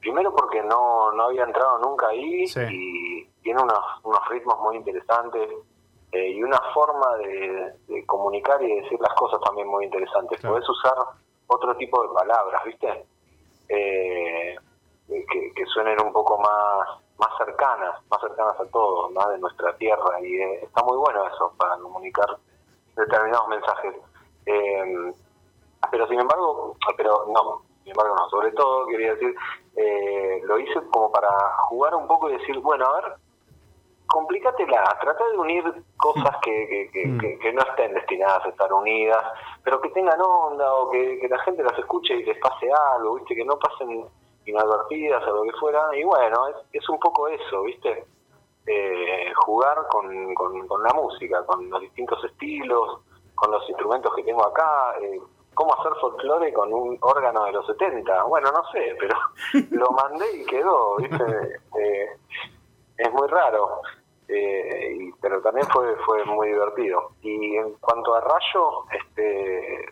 primero 0.00 0.32
porque 0.34 0.62
no, 0.62 1.10
no 1.12 1.24
había 1.24 1.42
entrado 1.44 1.78
nunca 1.80 2.06
ahí 2.08 2.46
Sí. 2.46 2.60
y 2.70 3.24
tiene 3.42 3.60
unos, 3.60 3.80
unos 4.04 4.20
ritmos 4.28 4.56
muy 4.60 4.76
interesantes 4.76 5.50
eh, 6.12 6.30
y 6.30 6.42
una 6.44 6.60
forma 6.72 7.16
de, 7.16 7.72
de 7.88 8.06
comunicar 8.06 8.62
y 8.62 8.82
decir 8.82 9.00
las 9.00 9.12
cosas 9.14 9.40
también 9.44 9.66
muy 9.66 9.84
interesantes. 9.84 10.38
Claro. 10.40 10.54
Podés 10.54 10.68
usar 10.68 10.94
otro 11.46 11.76
tipo 11.76 12.02
de 12.02 12.14
palabras, 12.14 12.64
¿viste? 12.64 13.06
Eh, 13.68 14.56
que, 15.08 15.52
que 15.54 15.66
suenen 15.66 16.00
un 16.02 16.12
poco 16.12 16.38
más 16.38 17.06
más 17.18 17.30
cercanas, 17.38 18.00
más 18.10 18.20
cercanas 18.20 18.60
a 18.60 18.66
todo, 18.66 19.10
más 19.10 19.28
de 19.30 19.38
nuestra 19.38 19.74
tierra 19.76 20.20
y 20.20 20.36
eh, 20.36 20.64
está 20.64 20.82
muy 20.84 20.96
bueno 20.96 21.26
eso 21.26 21.52
para 21.56 21.76
comunicar 21.78 22.36
determinados 22.94 23.48
mensajes. 23.48 23.94
Eh, 24.46 25.12
pero 25.90 26.06
sin 26.08 26.20
embargo, 26.20 26.76
pero 26.96 27.26
no, 27.28 27.62
sin 27.82 27.92
embargo 27.92 28.16
no, 28.16 28.28
sobre 28.28 28.52
todo 28.52 28.86
quería 28.86 29.14
decir, 29.14 29.34
eh, 29.76 30.40
lo 30.44 30.58
hice 30.58 30.80
como 30.90 31.10
para 31.10 31.30
jugar 31.68 31.94
un 31.94 32.06
poco 32.06 32.28
y 32.28 32.36
decir, 32.36 32.58
bueno, 32.58 32.86
a 32.86 33.00
ver, 33.00 33.14
complícatela, 34.06 34.84
trata 35.00 35.24
de 35.28 35.38
unir 35.38 35.64
cosas 35.96 36.36
que, 36.42 36.66
que, 36.68 36.90
que, 36.92 37.06
Mm. 37.08 37.18
que- 37.20 37.38
que 37.38 37.52
no 37.52 37.62
estén 37.62 37.94
destinadas 37.94 38.44
a 38.44 38.48
estar 38.48 38.72
unidas, 38.72 39.22
pero 39.64 39.80
que 39.80 39.90
tengan 39.90 40.20
onda 40.20 40.72
o 40.74 40.90
que, 40.90 41.18
que 41.20 41.28
la 41.28 41.38
gente 41.40 41.62
las 41.62 41.78
escuche 41.78 42.14
y 42.14 42.24
les 42.24 42.38
pase 42.38 42.68
algo, 42.94 43.14
viste, 43.16 43.34
que 43.34 43.44
no 43.44 43.58
pasen 43.58 44.06
inadvertidas 44.46 45.22
o 45.26 45.30
lo 45.36 45.42
que 45.42 45.58
fuera, 45.58 45.80
y 45.96 46.04
bueno, 46.04 46.48
es, 46.48 46.56
es 46.72 46.88
un 46.88 46.98
poco 47.00 47.28
eso, 47.28 47.62
viste, 47.62 48.04
Eh, 48.68 49.32
jugar 49.44 49.78
con, 49.88 50.34
con, 50.34 50.66
con 50.66 50.82
la 50.82 50.92
música, 50.92 51.44
con 51.46 51.70
los 51.70 51.80
distintos 51.80 52.18
estilos, 52.24 52.98
con 53.36 53.52
los 53.52 53.62
instrumentos 53.68 54.12
que 54.16 54.24
tengo 54.24 54.44
acá, 54.44 54.96
eh, 55.00 55.20
cómo 55.54 55.72
hacer 55.74 55.92
folclore 56.00 56.52
con 56.52 56.72
un 56.74 56.98
órgano 57.00 57.44
de 57.44 57.52
los 57.52 57.64
70, 57.66 58.24
bueno, 58.24 58.50
no 58.50 58.64
sé, 58.72 58.96
pero 58.98 59.16
lo 59.70 59.90
mandé 59.92 60.26
y 60.38 60.44
quedó, 60.46 60.96
viste, 60.96 61.24
Eh, 61.78 62.08
es 62.98 63.12
muy 63.12 63.28
raro, 63.28 63.80
eh, 64.28 64.96
y- 64.98 65.12
pero 65.20 65.40
también 65.42 65.66
fue 65.68 65.94
fue 66.04 66.24
muy 66.24 66.48
divertido. 66.48 67.10
Y 67.22 67.56
en 67.56 67.74
cuanto 67.74 68.14
a 68.14 68.20
Rayo, 68.20 68.84
este 68.92 69.86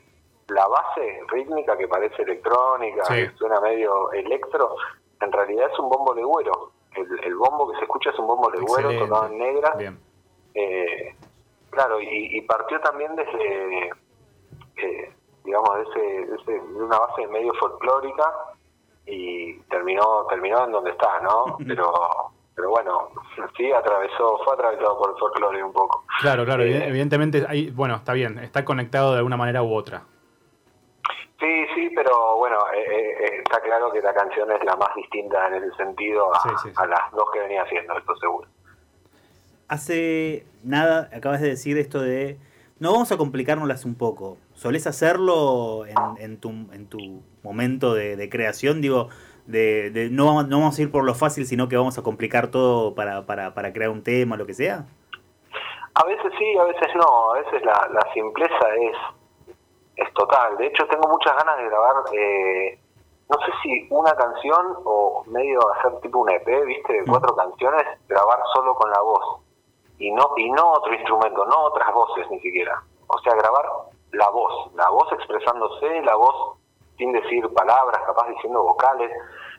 la 0.49 0.67
base 0.69 1.21
rítmica 1.29 1.77
que 1.79 1.89
parece 1.89 2.21
electrónica, 2.23 3.03
Sí. 3.07 3.15
que 3.15 3.31
suena 3.37 3.61
medio 3.61 4.13
electro, 4.13 4.77
en 5.21 5.33
realidad 5.33 5.71
es 5.73 5.79
un 5.79 5.89
bombo 5.89 6.13
legüero. 6.15 6.71
El, 6.95 7.25
el 7.25 7.35
bombo 7.37 7.71
que 7.71 7.79
se 7.79 7.83
escucha 7.85 8.11
es 8.11 8.19
un 8.19 8.27
bombo 8.27 8.51
legüero 8.51 8.91
Excelente. 8.91 9.07
tocado 9.09 9.27
en 9.33 9.39
negra. 9.39 9.75
Eh, 10.55 11.17
claro, 11.71 11.99
y, 12.01 12.37
y 12.39 12.41
partió 12.43 12.79
también 12.83 13.17
desde, 13.17 13.89
eh, 14.77 15.13
digamos, 15.45 15.71
de, 15.77 15.83
ese, 15.83 16.01
de, 16.31 16.37
ese- 16.37 16.53
de 16.61 16.83
una 16.85 16.99
base 16.99 17.27
medio 17.29 17.53
folclórica 17.55 18.31
y 19.07 19.59
terminó 19.71 20.27
terminó 20.29 20.65
en 20.65 20.73
donde 20.73 20.91
está, 20.91 21.21
¿no? 21.21 21.57
Pero 21.67 21.91
pero 22.55 22.71
bueno, 22.71 23.09
sí 23.57 23.71
atravesó, 23.73 24.39
fue 24.45 24.55
atravesado 24.55 24.99
por 24.99 25.11
el 25.11 25.17
folclore 25.19 25.63
un 25.65 25.73
poco. 25.73 26.05
Claro, 26.21 26.45
claro, 26.45 26.63
Eh, 26.63 26.71
eviden- 26.71 26.89
evidentemente, 26.89 27.45
ahí, 27.49 27.71
bueno, 27.71 27.97
está 27.97 28.13
bien, 28.13 28.39
está 28.39 28.65
conectado 28.65 29.13
de 29.13 29.19
alguna 29.19 29.37
manera 29.37 29.63
u 29.63 29.73
otra. 29.75 30.03
Sí, 31.41 31.67
sí, 31.75 31.91
pero 31.95 32.39
bueno, 32.39 32.57
eh, 32.75 32.79
eh, 32.81 33.11
eh, 33.25 33.41
está 33.43 33.61
claro 33.61 33.93
que 33.93 34.01
la 34.01 34.15
canción 34.15 34.51
es 34.53 34.65
la 34.65 34.77
más 34.77 34.95
distinta 34.95 35.49
en 35.49 35.55
ese 35.63 35.75
sentido 35.77 36.35
a, 36.35 36.41
Sí, 36.41 36.49
sí, 36.63 36.69
sí. 36.69 36.75
a 36.77 36.87
las 36.87 37.11
dos 37.13 37.25
que 37.33 37.41
venía 37.41 37.63
haciendo, 37.63 37.99
esto 37.99 38.17
seguro. 38.17 38.49
Hace 39.69 40.47
nada 40.63 41.09
acabas 41.15 41.41
de 41.41 41.49
decir 41.49 41.79
esto 41.79 42.01
de 42.01 42.39
no 42.79 42.93
vamos 42.93 43.11
a 43.13 43.17
complicárnoslas 43.17 43.85
un 43.85 43.95
poco. 43.95 44.37
¿Solés 44.55 44.87
hacerlo 44.87 45.87
en, 45.87 45.97
en 46.19 46.39
tu, 46.39 46.51
en 46.51 46.87
tu 46.89 47.23
momento 47.43 47.95
de, 47.95 48.17
de 48.17 48.29
creación? 48.29 48.81
Digo, 48.81 49.09
de, 49.47 49.91
de 49.91 50.11
no, 50.11 50.27
vamos, 50.27 50.49
no 50.49 50.59
vamos 50.59 50.79
a 50.79 50.83
ir 50.83 50.91
por 50.91 51.05
lo 51.05 51.15
fácil, 51.15 51.47
sino 51.47 51.69
que 51.69 51.77
vamos 51.77 51.99
a 51.99 52.03
complicar 52.03 52.49
todo 52.49 52.95
para, 52.95 53.27
para, 53.27 53.55
para 53.55 53.73
crear 53.73 53.91
un 53.91 54.03
tema, 54.03 54.37
lo 54.37 54.47
que 54.47 54.55
sea. 54.55 54.85
A 55.95 56.05
veces 56.05 56.33
sí, 56.39 56.59
a 56.59 56.65
veces 56.65 56.89
no, 56.97 57.33
a 57.33 57.39
veces 57.39 57.65
la, 57.65 57.89
la 57.93 58.13
simpleza 58.13 58.69
es, 58.81 58.97
es 59.97 60.13
total. 60.15 60.57
De 60.57 60.67
hecho, 60.67 60.87
tengo 60.89 61.09
muchas 61.09 61.37
ganas 61.37 61.57
de 61.59 61.65
grabar, 61.67 61.95
eh, 62.13 62.79
no 63.29 63.39
sé 63.39 63.53
si 63.63 63.87
una 63.91 64.13
canción 64.15 64.77
o 64.85 65.23
medio 65.27 65.61
hacer 65.75 66.01
tipo 66.01 66.19
un 66.19 66.31
EP, 66.31 66.65
¿viste? 66.67 66.93
De 66.93 67.05
cuatro 67.05 67.35
canciones, 67.37 67.85
grabar 68.09 68.41
solo 68.55 68.75
con 68.75 68.91
la 68.91 69.01
voz. 69.01 69.41
Y 69.99 70.11
no, 70.11 70.31
y 70.37 70.51
no 70.51 70.73
otro 70.73 70.93
instrumento, 70.95 71.45
no 71.47 71.61
otras 71.67 71.93
voces 71.95 72.29
ni 72.31 72.41
siquiera. 72.41 72.83
O 73.07 73.19
sea, 73.21 73.35
grabar 73.35 73.65
la 74.13 74.29
voz, 74.31 74.75
la 74.75 74.89
voz 74.91 75.13
expresándose, 75.13 76.03
la 76.03 76.17
voz 76.17 76.59
sin 76.97 77.13
decir 77.13 77.49
palabras, 77.55 78.01
capaz 78.07 78.29
diciendo 78.29 78.63
vocales. 78.63 79.11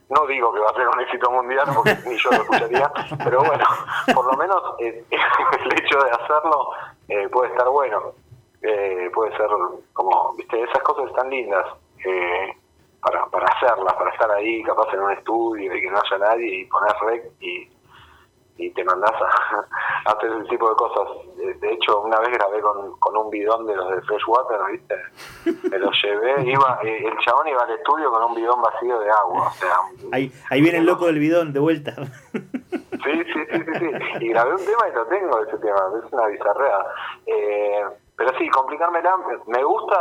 No 0.10 0.25
digo 0.27 0.54
que 0.54 0.60
va 0.60 0.70
a 0.70 0.75
ser 0.75 0.88
un 0.88 1.00
éxito 1.01 1.32
mundial 1.32 1.68
porque 1.74 1.96
ni 2.06 2.18
yo 2.18 2.30
lo 2.30 2.38
escucharía, 2.38 2.92
pero 3.24 3.44
bueno, 3.44 3.65
por 4.13 4.25
lo 4.25 4.38
menos 4.38 4.62
eh, 4.80 5.04
el 5.12 5.80
hecho 5.80 5.98
de 6.00 6.12
hacerlo 6.12 6.70
eh, 7.08 7.27
puede 7.30 7.50
estar 7.51 7.68
bueno. 7.70 8.13
Eh, 8.62 9.12
puede 9.13 9.36
ser 9.38 9.48
como, 9.94 10.34
viste, 10.34 10.60
esas 10.60 10.82
cosas 10.82 11.06
están 11.08 11.30
lindas 11.30 11.68
eh, 12.04 12.51
para, 13.00 13.25
para 13.27 13.46
hacerlas, 13.46 13.94
para 13.94 14.10
estar 14.12 14.32
ahí, 14.32 14.63
capaz 14.63 14.92
en 14.92 15.01
un 15.01 15.12
estudio 15.12 15.75
y 15.75 15.82
que 15.82 15.92
no 15.92 16.00
haya 16.00 16.18
nadie 16.18 16.62
y 16.62 16.65
poner 16.65 16.96
rec 17.06 17.32
y, 17.42 17.70
y 18.57 18.69
te 18.71 18.83
mandás 18.83 19.12
a, 19.12 19.65
a 20.09 20.12
hacer 20.13 20.31
ese 20.31 20.50
tipo 20.50 20.69
de 20.69 20.75
cosas. 20.75 21.07
De, 21.35 21.53
de 21.55 21.74
hecho, 21.74 22.01
una 22.01 22.19
vez 22.19 22.29
grabé 22.31 22.62
con, 22.62 22.97
con 23.00 23.17
un 23.17 23.29
bidón 23.29 23.65
de 23.65 23.75
los 23.75 23.89
de 23.89 24.01
Freshwater, 24.03 24.59
¿viste? 24.71 24.95
Me 25.69 25.77
lo 25.77 25.91
llevé, 25.91 26.50
iba, 26.50 26.79
eh, 26.83 27.07
el 27.07 27.17
chabón 27.19 27.47
iba 27.47 27.63
al 27.63 27.71
estudio 27.71 28.12
con 28.12 28.24
un 28.24 28.35
bidón 28.35 28.62
vacío 28.62 29.00
de 29.00 29.09
agua, 29.09 29.47
o 29.47 29.51
sea... 29.51 29.77
Ahí, 30.12 30.31
ahí 30.50 30.62
viene 30.62 30.79
el 30.79 30.85
loco 30.85 31.05
del 31.07 31.19
bidón 31.19 31.53
de 31.53 31.59
vuelta. 31.59 31.95
Sí, 33.05 33.12
sí, 33.12 33.39
sí, 33.51 33.59
sí, 33.59 33.74
sí. 33.79 34.25
Y 34.25 34.29
grabé 34.29 34.53
un 34.53 34.65
tema 34.65 34.89
y 34.89 34.95
lo 34.95 35.05
tengo, 35.05 35.39
ese 35.43 35.57
tema, 35.59 35.79
es 36.03 36.12
una 36.12 36.25
bizarrea. 36.25 36.85
Eh, 37.27 37.85
pero 38.17 38.35
sí, 38.39 38.50
complicármela, 38.50 39.15
me 39.45 39.63
gusta 39.63 39.95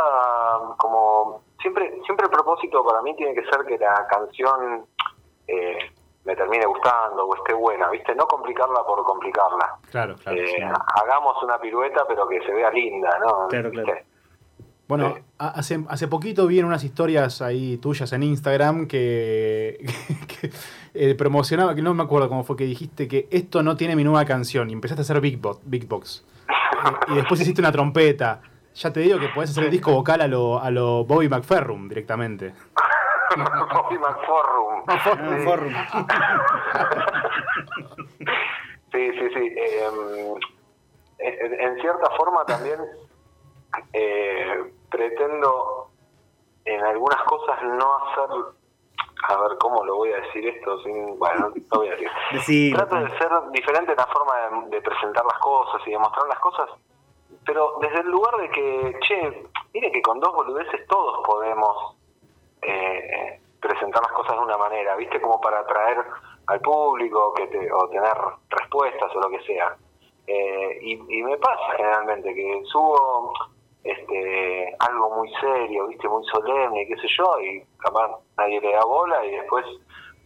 como... 0.77 1.43
Siempre 1.61 2.01
siempre 2.03 2.25
el 2.25 2.31
propósito 2.31 2.83
para 2.83 3.03
mí 3.03 3.15
tiene 3.15 3.35
que 3.35 3.43
ser 3.43 3.63
que 3.67 3.77
la 3.77 4.07
canción 4.07 4.87
eh, 5.47 5.77
me 6.25 6.35
termine 6.35 6.65
gustando 6.65 7.25
o 7.25 7.35
esté 7.35 7.53
buena, 7.53 7.89
¿viste? 7.89 8.13
No 8.15 8.25
complicarla 8.25 8.83
por 8.85 9.03
complicarla. 9.03 9.77
Claro, 9.91 10.15
claro. 10.15 10.37
Eh, 10.39 10.47
sí. 10.47 10.61
Hagamos 10.61 11.41
una 11.43 11.59
pirueta 11.59 12.03
pero 12.07 12.27
que 12.27 12.41
se 12.45 12.51
vea 12.51 12.71
linda, 12.71 13.09
¿no? 13.19 13.47
Claro, 13.47 13.69
¿Viste? 13.69 13.85
claro. 13.85 13.99
Bueno, 14.87 15.13
Sí. 15.15 15.21
hace, 15.39 15.79
hace 15.89 16.07
poquito 16.07 16.45
vi 16.45 16.59
en 16.59 16.65
unas 16.65 16.83
historias 16.83 17.41
ahí 17.41 17.77
tuyas 17.77 18.11
en 18.13 18.21
Instagram 18.21 18.87
que, 18.87 19.83
que, 20.41 20.51
eh, 20.93 21.15
promocionaba, 21.15 21.73
que 21.73 21.81
no 21.81 21.93
me 21.95 22.03
acuerdo 22.03 22.29
cómo 22.29 22.43
fue 22.43 22.55
que 22.55 22.65
dijiste 22.65 23.07
que 23.07 23.27
esto 23.31 23.63
no 23.63 23.75
tiene 23.77 23.95
mi 23.95 24.03
nueva 24.03 24.25
canción 24.25 24.69
y 24.69 24.73
empezaste 24.73 25.01
a 25.01 25.03
hacer 25.03 25.21
Big, 25.21 25.39
Bo- 25.41 25.59
Big 25.63 25.87
Box. 25.87 26.23
Eh, 26.49 27.11
y 27.13 27.15
después 27.15 27.41
hiciste 27.41 27.61
una 27.61 27.71
trompeta. 27.71 28.41
Ya 28.75 28.91
te 28.91 28.99
digo 28.99 29.17
que 29.19 29.29
podés 29.29 29.49
hacer 29.51 29.63
el 29.63 29.71
disco 29.71 29.91
vocal 29.93 30.21
a 30.21 30.27
lo, 30.27 30.59
a 30.61 30.69
lo 30.69 31.05
Bobby 31.05 31.29
McFerrum 31.29 31.87
directamente. 31.87 32.53
Bobby 33.73 33.97
McForrum. 33.97 34.83
Ah, 34.87 34.99
Sí. 35.29 35.45
Sí, 38.91 39.11
sí, 39.19 39.29
sí. 39.33 39.53
Eh, 39.57 40.35
en, 41.19 41.59
en 41.59 41.81
cierta 41.81 42.09
forma 42.11 42.45
también 42.45 42.79
eh, 43.93 44.71
pretendo 44.89 45.89
en 46.65 46.83
algunas 46.85 47.21
cosas 47.23 47.61
no 47.63 47.97
hacer... 47.97 48.29
A 49.27 49.37
ver, 49.37 49.57
¿cómo 49.59 49.83
lo 49.85 49.95
voy 49.95 50.11
a 50.13 50.17
decir 50.17 50.47
esto? 50.47 50.79
Sin, 50.83 51.17
bueno, 51.17 51.49
no 51.49 51.77
voy 51.79 51.87
a 51.87 51.91
decir. 51.91 52.09
Trato 52.75 52.95
de 52.95 53.17
ser 53.17 53.31
diferente 53.51 53.91
en 53.91 53.97
la 53.97 54.05
forma 54.07 54.35
de, 54.37 54.75
de 54.75 54.81
presentar 54.81 55.25
las 55.25 55.39
cosas 55.39 55.81
y 55.87 55.91
de 55.91 55.97
mostrar 55.97 56.27
las 56.27 56.39
cosas, 56.39 56.69
pero 57.43 57.77
desde 57.81 58.01
el 58.01 58.07
lugar 58.11 58.35
de 58.37 58.49
que, 58.51 58.99
che, 59.01 59.47
mire 59.73 59.91
que 59.91 60.01
con 60.03 60.19
dos 60.19 60.31
boludeces 60.33 60.85
todos 60.87 61.25
podemos 61.25 61.95
eh, 62.67 63.39
presentar 63.59 64.01
las 64.03 64.11
cosas 64.11 64.35
de 64.37 64.43
una 64.43 64.57
manera, 64.57 64.95
¿viste? 64.95 65.19
Como 65.21 65.39
para 65.41 65.59
atraer 65.59 66.03
al 66.47 66.59
público 66.61 67.33
que 67.33 67.47
te, 67.47 67.71
o 67.71 67.89
tener 67.89 68.13
respuestas 68.49 69.15
o 69.15 69.19
lo 69.19 69.29
que 69.29 69.41
sea. 69.43 69.75
Eh, 70.27 70.79
y, 70.81 70.93
y 71.19 71.23
me 71.23 71.37
pasa 71.37 71.73
generalmente 71.77 72.33
que 72.33 72.61
subo 72.65 73.33
este 73.83 74.75
algo 74.79 75.09
muy 75.17 75.31
serio, 75.39 75.87
¿viste? 75.87 76.07
Muy 76.07 76.25
solemne, 76.25 76.87
qué 76.87 76.95
sé 76.97 77.07
yo, 77.17 77.39
y 77.39 77.63
capaz 77.77 78.17
nadie 78.37 78.59
le 78.59 78.73
da 78.73 78.83
bola 78.83 79.23
y 79.25 79.31
después 79.31 79.65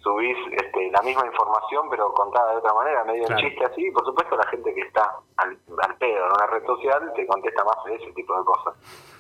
subís 0.02 0.38
este, 0.54 0.90
la 0.92 1.02
misma 1.02 1.26
información 1.26 1.90
pero 1.90 2.14
contada 2.14 2.52
de 2.52 2.58
otra 2.60 2.74
manera, 2.74 3.04
medio 3.04 3.26
Claro. 3.26 3.42
chiste 3.42 3.66
así, 3.66 3.86
y 3.88 3.92
por 3.92 4.06
supuesto 4.06 4.38
la 4.38 4.48
gente 4.48 4.74
que 4.74 4.82
está 4.82 5.14
al, 5.36 5.58
al 5.82 5.96
pedo 5.98 6.26
en 6.26 6.32
una 6.32 6.48
red 6.48 6.66
social 6.66 7.12
te 7.16 7.28
contesta 7.28 7.64
más 7.66 7.84
de 7.84 7.96
ese 7.96 8.12
tipo 8.14 8.38
de 8.38 8.46
cosas. 8.46 8.76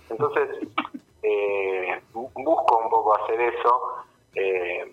Entonces, 0.09 0.49
eh, 1.23 2.01
bu- 2.13 2.31
busco 2.33 2.77
un 2.83 2.89
poco 2.89 3.15
hacer 3.23 3.39
eso, 3.41 3.95
eh, 4.35 4.91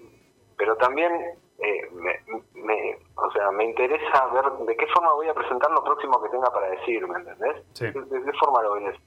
pero 0.56 0.76
también 0.76 1.12
eh, 1.58 1.88
me, 1.92 2.20
me- 2.54 2.98
o 3.16 3.30
sea, 3.32 3.50
me 3.50 3.64
interesa 3.64 4.26
ver 4.26 4.44
de 4.66 4.76
qué 4.76 4.86
forma 4.88 5.12
voy 5.14 5.28
a 5.28 5.34
presentar 5.34 5.70
lo 5.70 5.82
próximo 5.84 6.20
que 6.22 6.28
tenga 6.28 6.50
para 6.52 6.68
decir, 6.70 7.06
¿me 7.06 7.18
entendés? 7.18 7.62
Sí. 7.72 7.86
¿De, 7.86 8.00
de 8.02 8.22
qué 8.24 8.32
forma 8.38 8.62
lo 8.62 8.70
voy 8.70 8.84
a 8.84 8.86
decir? 8.88 9.02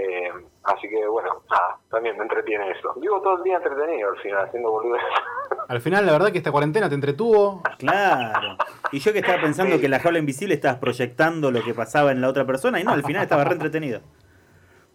Eh, 0.00 0.32
así 0.62 0.88
que 0.88 1.08
bueno, 1.08 1.42
nada, 1.50 1.76
también 1.90 2.16
me 2.16 2.22
entretiene 2.22 2.70
eso. 2.70 2.94
Vivo 3.00 3.20
todo 3.20 3.38
el 3.38 3.42
día 3.42 3.56
entretenido 3.56 4.10
al 4.10 4.18
final, 4.18 4.44
haciendo 4.46 4.70
boludeces. 4.70 5.08
Al 5.68 5.80
final, 5.82 6.06
la 6.06 6.12
verdad 6.12 6.30
que 6.32 6.38
esta 6.38 6.50
cuarentena 6.52 6.88
te 6.88 6.94
entretuvo. 6.94 7.62
Claro. 7.78 8.56
Y 8.92 9.00
yo 9.00 9.12
que 9.12 9.18
estaba 9.18 9.40
pensando 9.40 9.78
que 9.78 9.88
la 9.88 9.98
jaula 9.98 10.18
invisible 10.18 10.54
estabas 10.54 10.78
proyectando 10.78 11.50
lo 11.50 11.62
que 11.62 11.74
pasaba 11.74 12.10
en 12.12 12.20
la 12.22 12.28
otra 12.28 12.46
persona 12.46 12.80
y 12.80 12.84
no, 12.84 12.92
al 12.92 13.02
final 13.02 13.22
estaba 13.24 13.44
re 13.44 13.52
entretenido. 13.54 14.00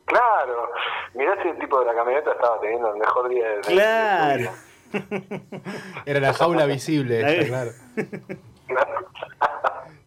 Claro, 0.05 0.70
mirá 1.15 1.41
si 1.41 1.50
el 1.50 1.58
tipo 1.60 1.79
de 1.79 1.86
la 1.86 1.93
camioneta 1.93 2.32
estaba 2.32 2.60
teniendo 2.62 2.91
el 2.93 2.98
mejor 3.00 3.29
día 3.29 3.43
de, 3.48 3.50
de- 3.50 3.58
de 3.58 3.63
su 3.63 3.72
Claro. 3.72 4.38
vida. 4.39 4.53
Era 6.05 6.20
la 6.20 6.34
jaula 6.34 6.65
visible, 6.65 7.22
esta, 7.22 7.48
claro. 7.48 7.72
Claro. 8.67 9.08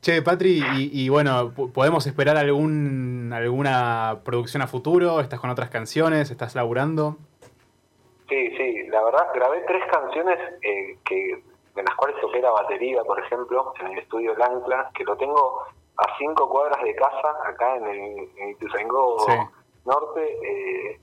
Che, 0.00 0.22
Patri, 0.22 0.62
y, 0.76 0.90
y 1.04 1.08
bueno, 1.08 1.52
po- 1.54 1.68
¿podemos 1.72 2.06
esperar 2.06 2.36
algún 2.36 3.32
alguna 3.34 4.20
producción 4.24 4.62
a 4.62 4.66
futuro? 4.66 5.20
¿Estás 5.20 5.40
con 5.40 5.50
otras 5.50 5.68
canciones? 5.68 6.30
¿Estás 6.30 6.54
laburando? 6.54 7.16
Sí, 8.28 8.50
sí, 8.56 8.86
la 8.88 9.02
verdad 9.04 9.26
grabé 9.34 9.60
tres 9.66 9.82
canciones 9.90 10.38
eh, 10.62 10.98
que 11.04 11.42
de 11.74 11.82
las 11.82 11.94
cuales 11.96 12.16
toqué 12.20 12.40
la 12.40 12.50
batería, 12.50 13.02
por 13.04 13.20
ejemplo, 13.20 13.72
en 13.80 13.88
el 13.88 13.98
estudio 13.98 14.34
Lancla, 14.36 14.90
que 14.94 15.04
lo 15.04 15.16
tengo 15.16 15.62
a 15.98 16.04
cinco 16.18 16.48
cuadras 16.48 16.82
de 16.82 16.94
casa, 16.94 17.28
acá 17.44 17.76
en, 17.76 17.84
el, 17.86 18.28
en 18.38 18.48
Ituzaingó 18.50 19.18
Sí. 19.26 19.32
Norte. 19.86 20.20
eh, 20.42 21.00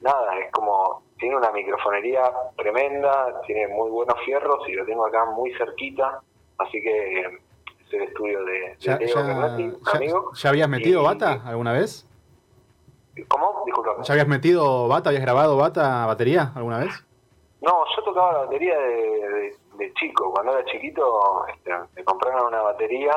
nada, 0.00 0.38
es 0.38 0.50
como, 0.52 1.02
tiene 1.18 1.36
una 1.36 1.50
microfonería 1.52 2.22
tremenda, 2.56 3.40
tiene 3.46 3.68
muy 3.68 3.90
buenos 3.90 4.16
fierros 4.24 4.68
y 4.68 4.72
lo 4.72 4.84
tengo 4.84 5.06
acá 5.06 5.24
muy 5.26 5.52
cerquita, 5.54 6.20
así 6.58 6.82
que 6.82 7.20
eh, 7.20 7.38
es 7.86 7.92
el 7.94 8.02
estudio 8.02 8.44
de, 8.44 8.52
de 8.52 8.76
¿Ya, 8.80 8.96
Leo 8.98 9.14
ya- 9.14 9.22
Bernati, 9.22 9.62
un 9.64 9.80
ya- 9.84 9.92
amigo. 9.92 10.32
ya 10.34 10.48
habías 10.48 10.68
metido 10.68 11.02
Y- 11.02 11.04
bata 11.04 11.42
alguna 11.44 11.72
vez? 11.72 12.06
¿Cómo? 13.28 13.64
¿Ya 14.02 14.14
habías 14.14 14.26
metido 14.28 14.88
bata? 14.88 15.10
¿Habías 15.10 15.22
grabado 15.22 15.56
bata, 15.56 16.06
batería 16.06 16.50
alguna 16.56 16.78
vez? 16.78 17.04
No, 17.60 17.84
yo 17.94 18.02
tocaba 18.02 18.32
la 18.32 18.38
batería 18.40 18.76
de, 18.78 19.28
de- 19.28 19.56
de 19.76 19.94
chico. 19.94 20.32
Cuando 20.32 20.52
era 20.52 20.64
chiquito 20.64 21.46
este, 21.46 21.70
me 21.94 22.02
compraron 22.04 22.46
una 22.46 22.62
batería 22.62 23.12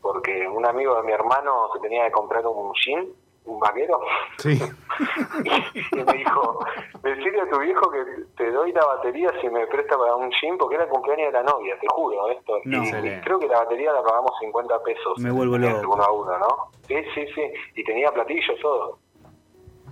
porque 0.00 0.46
un 0.48 0.64
amigo 0.64 0.94
de 0.96 1.02
mi 1.02 1.12
hermano 1.12 1.68
se 1.74 1.80
tenía 1.80 2.04
que 2.06 2.12
comprar 2.12 2.46
un 2.46 2.72
jean, 2.74 3.08
un 3.50 3.58
vaquero, 3.60 4.00
Sí. 4.38 4.58
y 5.92 5.96
me 5.96 6.12
dijo, 6.12 6.58
decirle 7.02 7.40
a 7.40 7.50
tu 7.50 7.58
viejo 7.58 7.90
que 7.90 8.04
te 8.36 8.50
doy 8.50 8.72
la 8.72 8.84
batería 8.86 9.32
si 9.40 9.48
me 9.48 9.66
presta 9.66 9.96
para 9.98 10.14
un 10.16 10.30
jean 10.30 10.56
porque 10.56 10.76
era 10.76 10.84
el 10.84 10.90
cumpleaños 10.90 11.32
de 11.32 11.32
la 11.32 11.42
novia, 11.42 11.76
te 11.80 11.86
juro 11.88 12.28
esto. 12.30 12.58
No. 12.64 12.84
Y- 12.84 13.20
creo 13.22 13.38
que 13.38 13.48
la 13.48 13.58
batería 13.58 13.92
la 13.92 14.02
pagamos 14.02 14.32
50 14.40 14.82
pesos. 14.82 15.18
Me 15.18 15.30
vuelvo 15.30 15.56
eh, 15.56 15.58
loco. 15.60 15.94
Uno 15.94 16.02
a 16.04 16.12
uno, 16.12 16.38
¿no? 16.38 16.70
Sí, 16.86 16.96
sí, 17.14 17.26
sí. 17.34 17.42
Y 17.74 17.84
tenía 17.84 18.10
platillos, 18.12 18.58
todo. 18.60 18.98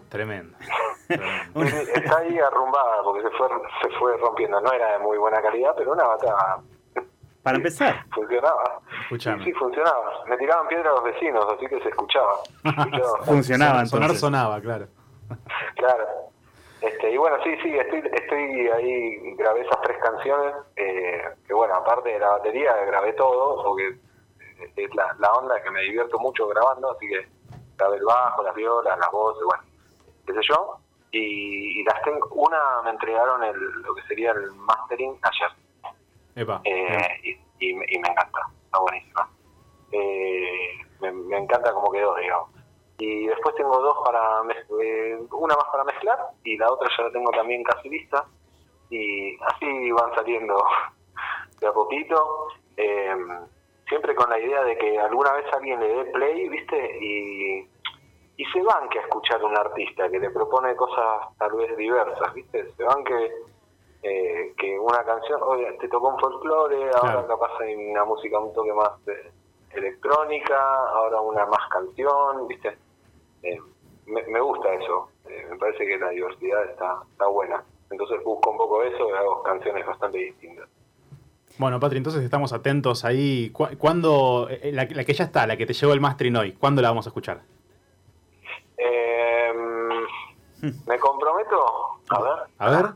Tremendo. 0.09 0.57
Está 1.09 2.19
ahí 2.19 2.39
arrumbada 2.39 3.03
porque 3.03 3.23
se 3.23 3.31
fue, 3.31 3.49
se 3.83 3.89
fue 3.99 4.17
rompiendo. 4.19 4.61
No 4.61 4.73
era 4.73 4.93
de 4.93 4.99
muy 5.01 5.19
buena 5.19 5.43
calidad, 5.43 5.75
pero 5.77 5.93
una 5.93 6.05
bata 6.05 6.61
Para 7.43 7.57
empezar, 7.57 8.05
funcionaba. 8.13 8.81
Escuchame. 9.03 9.45
Sí, 9.45 9.51
sí, 9.51 9.59
funcionaba. 9.59 10.25
Me 10.27 10.37
tiraban 10.37 10.69
piedra 10.69 10.91
los 10.91 11.05
vecinos, 11.05 11.47
así 11.55 11.67
que 11.67 11.81
se 11.81 11.89
escuchaba. 11.89 12.35
Se 12.63 12.69
escuchaba. 12.69 13.19
funcionaba 13.25 13.87
Sonar 13.87 14.15
sonaba, 14.15 14.61
claro. 14.61 14.89
claro. 15.77 16.05
Este, 16.81 17.11
y 17.11 17.17
bueno, 17.17 17.37
sí, 17.43 17.51
sí, 17.63 17.77
estoy, 17.77 18.03
estoy 18.13 18.69
ahí, 18.69 19.35
grabé 19.35 19.63
esas 19.63 19.81
tres 19.83 19.97
canciones, 20.01 20.55
eh, 20.77 21.23
que 21.47 21.53
bueno, 21.53 21.75
aparte 21.75 22.09
de 22.11 22.21
la 22.21 22.29
batería, 22.31 22.73
grabé 22.87 23.13
todo, 23.15 23.65
porque 23.65 23.99
es 24.77 24.95
la, 24.95 25.17
la 25.19 25.33
onda 25.33 25.61
que 25.63 25.71
me 25.71 25.83
divierto 25.83 26.19
mucho 26.21 26.47
grabando, 26.47 26.93
así 26.93 27.09
que 27.09 27.27
grabé 27.77 27.97
el 27.97 28.05
bajo, 28.05 28.43
las 28.45 28.55
violas, 28.55 28.97
las 28.99 29.11
voces, 29.11 29.43
bueno, 29.45 29.65
qué 30.27 30.35
sé 30.35 30.41
yo. 30.43 30.79
Y, 31.11 31.81
y 31.81 31.85
las 31.85 32.01
tengo, 32.03 32.29
una 32.33 32.59
me 32.85 32.91
entregaron 32.91 33.43
el, 33.43 33.59
lo 33.83 33.95
que 33.95 34.03
sería 34.03 34.31
el 34.33 34.53
mastering 34.53 35.19
ayer. 35.23 35.51
Epa. 36.41 36.61
Eh, 36.65 37.09
y, 37.25 37.69
y 37.69 37.75
me- 37.75 37.87
y 37.89 37.99
me 37.99 38.09
encanta, 38.09 38.41
está 38.65 38.79
buenísima. 38.81 39.29
Eh, 39.93 40.71
me, 41.01 41.13
me 41.13 41.39
encanta 41.39 41.73
cómo 41.73 41.91
quedó, 41.91 42.15
digamos. 42.17 42.51
Y 42.99 43.27
después 43.27 43.55
tengo 43.55 43.79
dos 43.81 43.97
para, 44.05 44.43
eh, 44.83 45.19
una 45.33 45.55
más 45.55 45.67
para 45.71 45.85
mezclar 45.85 46.19
y 46.45 46.57
la 46.57 46.71
otra 46.73 46.89
ya 46.97 47.05
la 47.05 47.13
tengo 47.13 47.31
también 47.31 47.63
casi 47.63 47.89
lista. 47.89 48.25
Y 48.91 49.37
así 49.43 49.91
van 49.93 50.15
saliendo 50.15 50.63
de 51.61 51.67
a 51.67 51.73
poquito. 51.73 52.49
Eh, 52.77 53.17
siempre 53.89 54.15
con 54.15 54.29
la 54.31 54.39
idea 54.39 54.63
de 54.65 54.77
que 54.79 54.99
alguna 54.99 55.33
vez 55.33 55.47
alguien 55.53 55.81
le 55.81 55.89
dé 55.89 56.05
play, 56.07 56.49
¿viste? 56.49 56.99
Y, 57.01 57.69
y 58.37 58.45
se 58.53 58.63
banque 58.63 58.99
a 58.99 59.03
escuchar 59.03 59.41
a 59.41 59.47
un 59.47 59.57
artista 59.57 60.09
que 60.11 60.19
le 60.19 60.31
propone 60.31 60.77
cosas 60.77 61.29
tal 61.39 61.53
vez 61.55 61.75
diversas, 61.77 62.35
¿viste? 62.35 62.71
Se 62.73 62.83
banque 62.85 63.33
eh, 64.03 64.55
que 64.57 64.79
una 64.79 65.03
canción, 65.05 65.41
oye, 65.43 65.73
te 65.81 65.89
tocó 65.89 66.09
un 66.09 66.19
folclore, 66.21 66.91
ahora 66.95 67.25
Claro. 67.25 67.27
capaz 67.29 67.61
hay 67.61 67.75
una 67.75 68.05
música 68.05 68.39
un 68.39 68.53
toque 68.53 68.73
más 68.73 68.91
eh, 69.09 69.31
electrónica, 69.71 70.59
ahora 70.95 71.21
una 71.21 71.47
más 71.47 71.69
canción, 71.71 72.47
¿viste? 72.49 72.77
Eh, 73.43 73.61
me, 74.07 74.23
me 74.29 74.41
gusta 74.41 74.73
eso, 74.75 75.11
eh, 75.29 75.47
me 75.51 75.57
parece 75.59 75.85
que 75.87 75.99
la 75.99 76.11
diversidad 76.11 76.65
está, 76.71 76.99
está 77.11 77.27
buena. 77.27 77.63
Entonces 77.91 78.23
busco 78.25 78.51
un 78.51 78.57
poco 78.59 78.83
eso 78.83 79.09
y 79.09 79.13
hago 79.13 79.43
canciones 79.43 79.87
bastante 79.87 80.19
distintas. 80.19 80.69
Bueno, 81.59 81.81
Patri, 81.81 81.99
entonces 81.99 82.23
estamos 82.23 82.53
atentos 82.53 83.05
ahí. 83.05 83.51
¿Cu- 83.51 83.77
¿Cuándo, 83.79 84.47
eh, 84.51 84.71
la, 84.73 84.87
la 84.91 85.05
que 85.05 85.13
ya 85.15 85.25
está, 85.25 85.47
la 85.47 85.57
que 85.57 85.67
te 85.67 85.73
llegó 85.73 85.93
el 85.93 86.01
mastering 86.01 86.37
hoy, 86.37 86.53
¿cuándo 86.53 86.81
la 86.83 86.89
vamos 86.89 87.07
a 87.07 87.11
escuchar? 87.11 87.41
Eh, 88.77 89.53
me 90.87 90.99
comprometo, 90.99 91.65
a 92.11 92.21
ver, 92.23 92.33
A 92.59 92.71
ver. 92.71 92.87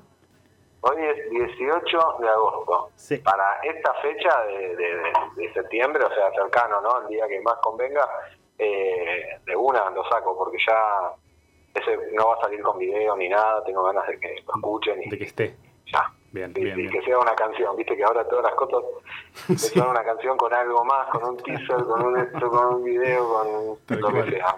Hoy 0.82 0.96
es 1.04 1.30
18 1.30 2.16
de 2.20 2.28
agosto. 2.28 2.90
Sí. 2.96 3.16
Para 3.18 3.60
esta 3.62 3.92
fecha 3.94 4.44
de, 4.44 4.76
de- 4.76 5.12
de 5.36 5.52
septiembre, 5.52 6.04
o 6.04 6.14
sea, 6.14 6.30
cercano, 6.32 6.80
¿no? 6.80 7.00
El 7.02 7.08
día 7.08 7.26
que 7.26 7.40
más 7.40 7.56
convenga, 7.62 8.08
eh, 8.58 9.40
de 9.44 9.56
una 9.56 9.90
lo 9.90 10.04
saco, 10.08 10.36
porque 10.36 10.58
ya 10.66 11.12
ese 11.74 11.96
no 12.12 12.28
va 12.28 12.34
a 12.34 12.40
salir 12.42 12.62
con 12.62 12.78
video 12.78 13.16
ni 13.16 13.28
nada, 13.28 13.64
tengo 13.64 13.82
ganas 13.84 14.06
de 14.06 14.20
que 14.20 14.28
lo 14.46 14.54
escuchen 14.54 15.02
y 15.02 15.08
De 15.10 15.18
que 15.18 15.24
esté. 15.24 15.56
ya. 15.86 16.10
Bien, 16.32 16.50
bien, 16.54 16.74
bien. 16.76 16.90
que 16.90 17.02
sea 17.02 17.18
una 17.18 17.34
canción, 17.34 17.76
viste 17.76 17.94
que 17.94 18.04
ahora 18.04 18.26
todas 18.26 18.44
las 18.44 18.54
cosas 18.54 18.82
Sí. 19.58 19.78
son 19.78 19.88
una 19.88 20.02
canción 20.02 20.36
con 20.38 20.52
algo 20.54 20.82
más, 20.84 21.08
con 21.10 21.24
un 21.24 21.36
teaser, 21.36 21.84
con 21.84 22.02
un 22.06 22.18
esto, 22.18 22.48
con 22.50 22.74
un 22.76 22.84
video, 22.84 23.28
con 23.28 23.78
Tal 23.86 24.00
lo 24.00 24.08
que 24.24 24.30
sea. 24.30 24.54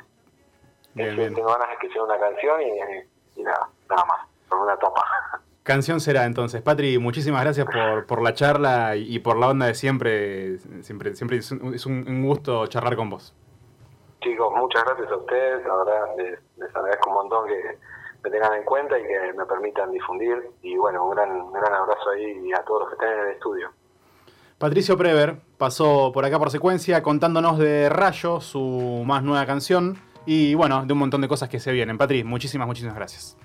Bien, 0.94 1.16
bien. 1.16 1.34
Tengo 1.34 1.48
ganas 1.48 1.70
de 1.70 1.76
que 1.78 1.88
sea 1.92 2.02
una 2.04 2.16
canción 2.18 2.62
y, 2.62 3.40
y 3.40 3.42
nada, 3.42 3.68
nada 3.88 4.04
más, 4.04 4.20
con 4.48 4.60
una 4.60 4.76
tapa. 4.78 5.04
Canción 5.64 5.98
será 5.98 6.26
entonces. 6.26 6.62
Patri, 6.62 6.98
muchísimas 6.98 7.42
gracias 7.42 7.66
por, 7.66 8.06
por 8.06 8.22
la 8.22 8.34
charla 8.34 8.96
y, 8.96 9.16
y 9.16 9.18
por 9.18 9.36
la 9.38 9.48
onda 9.48 9.66
de 9.66 9.74
siempre. 9.74 10.58
Siempre, 10.82 11.16
siempre 11.16 11.38
es 11.38 11.50
un, 11.50 11.74
es 11.74 11.86
un- 11.86 12.04
un 12.06 12.22
gusto 12.26 12.66
charlar 12.68 12.94
con 12.96 13.08
vos. 13.10 13.34
Chicos, 14.20 14.52
muchas 14.56 14.84
gracias 14.84 15.10
a 15.10 15.16
ustedes, 15.16 15.66
la 15.66 15.76
verdad 15.76 16.00
les, 16.16 16.38
les 16.58 16.76
agradezco 16.76 17.08
un 17.10 17.14
montón 17.16 17.48
que 17.48 17.78
me 18.22 18.30
tengan 18.30 18.54
en 18.54 18.64
cuenta 18.64 18.98
y 18.98 19.02
que 19.02 19.32
me 19.36 19.44
permitan 19.46 19.90
difundir. 19.90 20.50
Y 20.62 20.76
bueno, 20.76 21.04
un 21.06 21.10
gran, 21.14 21.30
un 21.30 21.52
gran 21.52 21.72
abrazo 21.72 22.10
ahí 22.14 22.52
a 22.52 22.62
todos 22.64 22.80
los 22.82 22.88
que 22.90 22.94
estén 22.94 23.18
en 23.18 23.26
el 23.26 23.32
estudio. 23.34 23.70
Patricio 24.58 24.96
Prever 24.96 25.36
pasó 25.58 26.10
por 26.12 26.24
acá 26.26 26.38
por 26.38 26.50
secuencia 26.50 27.02
contándonos 27.02 27.58
de 27.58 27.88
Rayo, 27.88 28.40
su 28.40 29.02
más 29.06 29.22
nueva 29.22 29.44
canción, 29.46 29.98
y 30.26 30.54
bueno, 30.54 30.84
de 30.86 30.92
un 30.92 30.98
montón 31.00 31.20
de 31.22 31.28
cosas 31.28 31.48
que 31.48 31.58
se 31.58 31.72
vienen. 31.72 31.98
Patri, 31.98 32.22
muchísimas, 32.22 32.66
muchísimas 32.66 32.96
gracias. 32.96 33.36